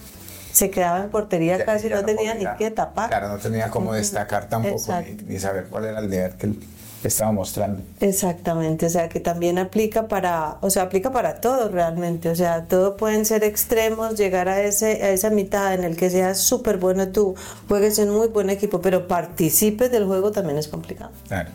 se 0.51 0.69
quedaba 0.71 1.03
en 1.03 1.09
portería 1.11 1.59
Ya- 1.59 1.65
casi, 1.65 1.87
ya 1.89 1.97
no 1.97 2.05
tenía 2.05 2.33
ni 2.33 2.45
que 2.57 2.71
tapar. 2.71 3.09
Claro, 3.09 3.29
no 3.29 3.37
tenía 3.37 3.69
cómo 3.69 3.93
destacar 3.93 4.49
tampoco 4.49 4.93
ni 5.27 5.39
saber 5.39 5.67
cuál 5.67 5.85
era 5.85 5.99
el 5.99 6.09
nivel 6.09 6.35
que 6.35 6.47
él 6.47 6.59
estaba 7.07 7.31
mostrando. 7.31 7.81
Exactamente, 7.99 8.85
o 8.85 8.89
sea 8.89 9.09
que 9.09 9.19
también 9.19 9.57
aplica 9.57 10.07
para, 10.07 10.57
o 10.61 10.69
sea, 10.69 10.83
aplica 10.83 11.11
para 11.11 11.41
todo 11.41 11.69
realmente, 11.69 12.29
o 12.29 12.35
sea, 12.35 12.65
todo 12.65 12.97
pueden 12.97 13.25
ser 13.25 13.43
extremos, 13.43 14.17
llegar 14.17 14.47
a 14.47 14.61
ese, 14.61 15.03
a 15.03 15.09
esa 15.11 15.29
mitad 15.29 15.73
en 15.73 15.83
el 15.83 15.95
que 15.95 16.09
seas 16.09 16.39
súper 16.39 16.77
bueno 16.77 17.09
tú, 17.09 17.35
juegues 17.67 17.97
en 17.99 18.09
muy 18.09 18.27
buen 18.27 18.49
equipo, 18.49 18.81
pero 18.81 19.07
participes 19.07 19.91
del 19.91 20.05
juego 20.05 20.31
también 20.31 20.57
es 20.57 20.67
complicado. 20.67 21.11
Claro. 21.27 21.49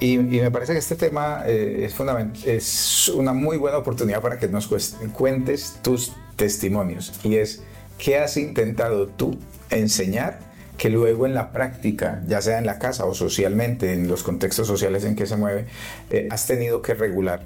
Y, 0.00 0.14
y 0.14 0.40
me 0.40 0.50
parece 0.50 0.72
que 0.72 0.80
este 0.80 0.96
tema 0.96 1.44
eh, 1.46 1.84
es, 1.84 1.96
fundament- 1.96 2.44
es 2.44 3.08
una 3.14 3.32
muy 3.32 3.58
buena 3.58 3.78
oportunidad 3.78 4.20
para 4.20 4.36
que 4.36 4.48
nos 4.48 4.68
cuentes 5.12 5.76
tus 5.82 6.12
testimonios. 6.34 7.12
Y 7.22 7.36
es, 7.36 7.62
¿qué 7.96 8.18
has 8.18 8.36
intentado 8.36 9.06
tú 9.06 9.38
enseñar 9.70 10.40
que 10.76 10.90
luego 10.90 11.26
en 11.26 11.34
la 11.34 11.52
práctica, 11.52 12.22
ya 12.26 12.40
sea 12.40 12.58
en 12.58 12.66
la 12.66 12.78
casa 12.78 13.04
o 13.04 13.14
socialmente, 13.14 13.92
en 13.92 14.08
los 14.08 14.22
contextos 14.22 14.66
sociales 14.66 15.04
en 15.04 15.16
que 15.16 15.26
se 15.26 15.36
mueve, 15.36 15.66
eh, 16.10 16.28
has 16.30 16.46
tenido 16.46 16.82
que 16.82 16.94
regular? 16.94 17.42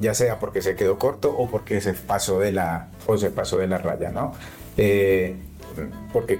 Ya 0.00 0.14
sea 0.14 0.38
porque 0.38 0.62
se 0.62 0.76
quedó 0.76 0.98
corto 0.98 1.36
o 1.36 1.50
porque 1.50 1.80
se 1.80 1.94
pasó 1.94 2.38
de 2.38 2.52
la, 2.52 2.88
o 3.06 3.18
se 3.18 3.30
pasó 3.30 3.58
de 3.58 3.66
la 3.66 3.78
raya, 3.78 4.10
¿no? 4.10 4.32
Eh, 4.76 5.34
porque 6.12 6.38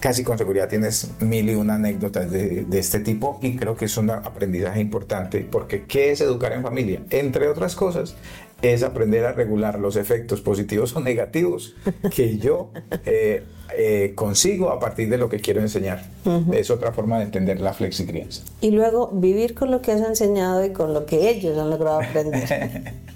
casi 0.00 0.24
con 0.24 0.38
seguridad 0.38 0.68
tienes 0.68 1.10
mil 1.20 1.48
y 1.50 1.54
una 1.54 1.74
anécdotas 1.74 2.30
de, 2.30 2.64
de 2.64 2.78
este 2.78 3.00
tipo 3.00 3.38
y 3.42 3.56
creo 3.56 3.76
que 3.76 3.86
es 3.86 3.96
un 3.96 4.10
aprendizaje 4.10 4.80
importante 4.80 5.46
porque 5.50 5.84
¿qué 5.84 6.12
es 6.12 6.20
educar 6.20 6.52
en 6.52 6.62
familia? 6.62 7.02
Entre 7.10 7.48
otras 7.48 7.74
cosas, 7.74 8.14
es 8.62 8.82
aprender 8.82 9.24
a 9.24 9.32
regular 9.32 9.78
los 9.78 9.96
efectos 9.96 10.40
positivos 10.40 10.96
o 10.96 11.00
negativos 11.00 11.74
que 12.14 12.38
yo 12.38 12.70
eh, 13.04 13.42
eh, 13.76 14.12
consigo 14.14 14.70
a 14.70 14.80
partir 14.80 15.08
de 15.08 15.18
lo 15.18 15.28
que 15.28 15.40
quiero 15.40 15.60
enseñar. 15.60 16.04
Es 16.52 16.70
otra 16.70 16.92
forma 16.92 17.18
de 17.18 17.24
entender 17.24 17.60
la 17.60 17.72
flexicrianza. 17.72 18.42
Y 18.60 18.70
luego 18.70 19.10
vivir 19.12 19.54
con 19.54 19.70
lo 19.70 19.82
que 19.82 19.92
has 19.92 20.00
enseñado 20.00 20.64
y 20.64 20.72
con 20.72 20.94
lo 20.94 21.06
que 21.06 21.28
ellos 21.28 21.58
han 21.58 21.70
logrado 21.70 22.00
aprender. 22.00 22.94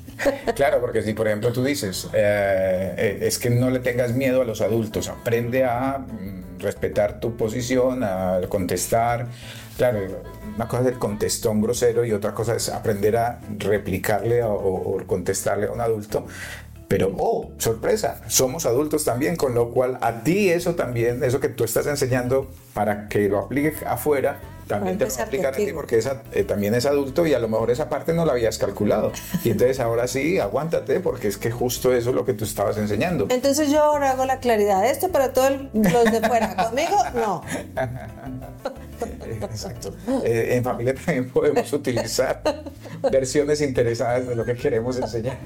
Claro, 0.54 0.82
porque 0.82 1.02
si 1.02 1.14
por 1.14 1.26
ejemplo 1.26 1.50
tú 1.50 1.64
dices, 1.64 2.08
eh, 2.12 3.20
es 3.22 3.38
que 3.38 3.48
no 3.48 3.70
le 3.70 3.78
tengas 3.78 4.14
miedo 4.14 4.42
a 4.42 4.44
los 4.44 4.60
adultos, 4.60 5.08
aprende 5.08 5.64
a 5.64 5.98
mm, 5.98 6.58
respetar 6.58 7.20
tu 7.20 7.38
posición, 7.38 8.04
a 8.04 8.38
contestar. 8.50 9.28
Claro, 9.78 10.00
una 10.60 10.68
cosa 10.68 10.82
es 10.82 10.88
el 10.88 10.98
contestón 10.98 11.62
grosero 11.62 12.04
y 12.04 12.12
otra 12.12 12.34
cosa 12.34 12.54
es 12.54 12.68
aprender 12.68 13.16
a 13.16 13.40
replicarle 13.58 14.42
o, 14.42 14.52
o 14.52 15.06
contestarle 15.06 15.68
a 15.68 15.72
un 15.72 15.80
adulto. 15.80 16.26
Pero, 16.86 17.14
oh, 17.16 17.52
sorpresa, 17.56 18.20
somos 18.28 18.66
adultos 18.66 19.06
también, 19.06 19.36
con 19.36 19.54
lo 19.54 19.70
cual 19.70 19.96
a 20.02 20.22
ti 20.22 20.50
eso 20.50 20.74
también, 20.74 21.24
eso 21.24 21.40
que 21.40 21.48
tú 21.48 21.64
estás 21.64 21.86
enseñando 21.86 22.50
para 22.74 23.08
que 23.08 23.26
lo 23.30 23.38
apliques 23.38 23.82
afuera, 23.84 24.38
también 24.66 24.98
te 24.98 25.06
va 25.06 25.10
a 25.18 25.22
aplicar 25.22 25.54
a 25.54 25.56
ti 25.56 25.72
porque 25.72 25.96
esa, 25.96 26.22
eh, 26.32 26.44
también 26.44 26.74
es 26.74 26.84
adulto 26.84 27.26
y 27.26 27.32
a 27.32 27.38
lo 27.38 27.48
mejor 27.48 27.70
esa 27.70 27.88
parte 27.88 28.12
no 28.12 28.26
la 28.26 28.32
habías 28.32 28.58
calculado. 28.58 29.12
Y 29.44 29.50
entonces 29.50 29.80
ahora 29.80 30.06
sí, 30.08 30.38
aguántate 30.38 31.00
porque 31.00 31.28
es 31.28 31.38
que 31.38 31.50
justo 31.50 31.94
eso 31.94 32.10
es 32.10 32.14
lo 32.14 32.26
que 32.26 32.34
tú 32.34 32.44
estabas 32.44 32.76
enseñando. 32.76 33.26
Entonces 33.30 33.70
yo 33.70 33.82
ahora 33.82 34.10
hago 34.10 34.26
la 34.26 34.40
claridad, 34.40 34.84
esto 34.84 35.08
para 35.08 35.32
todos 35.32 35.52
los 35.72 36.04
de 36.04 36.20
fuera, 36.20 36.54
conmigo 36.68 36.96
no. 37.14 37.42
Exacto. 39.42 39.94
Eh, 40.24 40.56
en 40.56 40.64
familia 40.64 40.94
también 40.94 41.28
podemos 41.30 41.72
utilizar 41.72 42.42
versiones 43.10 43.60
interesadas 43.60 44.26
de 44.28 44.36
lo 44.36 44.44
que 44.44 44.54
queremos 44.54 44.96
enseñar. 44.98 45.38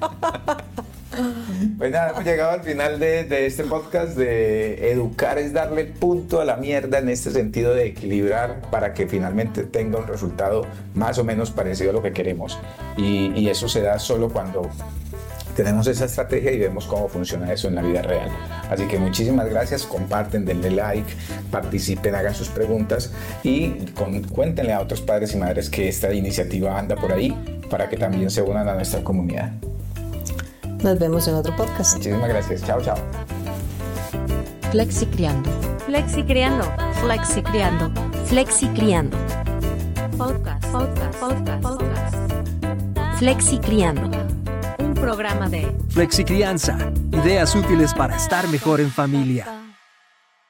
Pues 1.78 1.92
nada, 1.92 2.10
hemos 2.10 2.24
llegado 2.24 2.50
al 2.50 2.62
final 2.62 2.98
de, 2.98 3.24
de 3.24 3.46
este 3.46 3.62
podcast 3.64 4.16
de 4.16 4.90
educar 4.90 5.38
es 5.38 5.52
darle 5.52 5.84
punto 5.84 6.40
a 6.40 6.44
la 6.44 6.56
mierda 6.56 6.98
en 6.98 7.08
este 7.08 7.30
sentido 7.30 7.72
de 7.74 7.86
equilibrar 7.86 8.62
para 8.70 8.94
que 8.94 9.06
finalmente 9.06 9.62
tenga 9.62 9.98
un 9.98 10.08
resultado 10.08 10.66
más 10.94 11.18
o 11.18 11.24
menos 11.24 11.52
parecido 11.52 11.90
a 11.90 11.92
lo 11.92 12.02
que 12.02 12.12
queremos. 12.12 12.58
Y, 12.96 13.32
y 13.34 13.48
eso 13.48 13.68
se 13.68 13.80
da 13.80 13.98
solo 14.00 14.28
cuando 14.28 14.68
tenemos 15.54 15.86
esa 15.86 16.04
estrategia 16.04 16.52
y 16.52 16.58
vemos 16.58 16.86
cómo 16.86 17.08
funciona 17.08 17.52
eso 17.52 17.68
en 17.68 17.74
la 17.76 17.82
vida 17.82 18.02
real. 18.02 18.28
Así 18.70 18.86
que 18.86 18.98
muchísimas 18.98 19.48
gracias, 19.48 19.84
comparten, 19.84 20.44
denle 20.44 20.70
like, 20.70 21.12
participen, 21.50 22.14
hagan 22.14 22.34
sus 22.34 22.48
preguntas 22.48 23.12
y 23.42 23.70
con- 23.94 24.22
cuéntenle 24.24 24.72
a 24.72 24.80
otros 24.80 25.00
padres 25.00 25.34
y 25.34 25.38
madres 25.38 25.70
que 25.70 25.88
esta 25.88 26.12
iniciativa 26.12 26.78
anda 26.78 26.96
por 26.96 27.12
ahí 27.12 27.60
para 27.70 27.88
que 27.88 27.96
también 27.96 28.30
se 28.30 28.42
unan 28.42 28.68
a 28.68 28.74
nuestra 28.74 29.02
comunidad. 29.02 29.52
Nos 30.82 30.98
vemos 30.98 31.26
en 31.28 31.34
otro 31.34 31.54
podcast. 31.56 31.96
Muchísimas 31.96 32.28
gracias, 32.28 32.62
chao, 32.64 32.80
chao. 32.82 32.96
Flexi 34.70 35.06
Criando. 35.06 35.50
Flexi 35.86 36.22
Criando. 36.24 36.64
Flexi 37.00 37.42
Criando. 37.42 37.90
Flexi 38.26 38.66
Criando. 38.68 39.16
Podcast, 40.18 40.64
podcast, 40.66 41.18
podcast, 41.20 41.62
podcast. 41.62 42.16
Flexi 43.18 43.58
Criando. 43.58 44.23
Programa 45.04 45.50
de 45.50 45.70
Flexi 45.90 46.24
Crianza. 46.24 46.78
Ideas 47.12 47.54
útiles 47.54 47.92
para 47.92 48.16
estar 48.16 48.48
mejor 48.48 48.80
en 48.80 48.90
familia. 48.90 49.63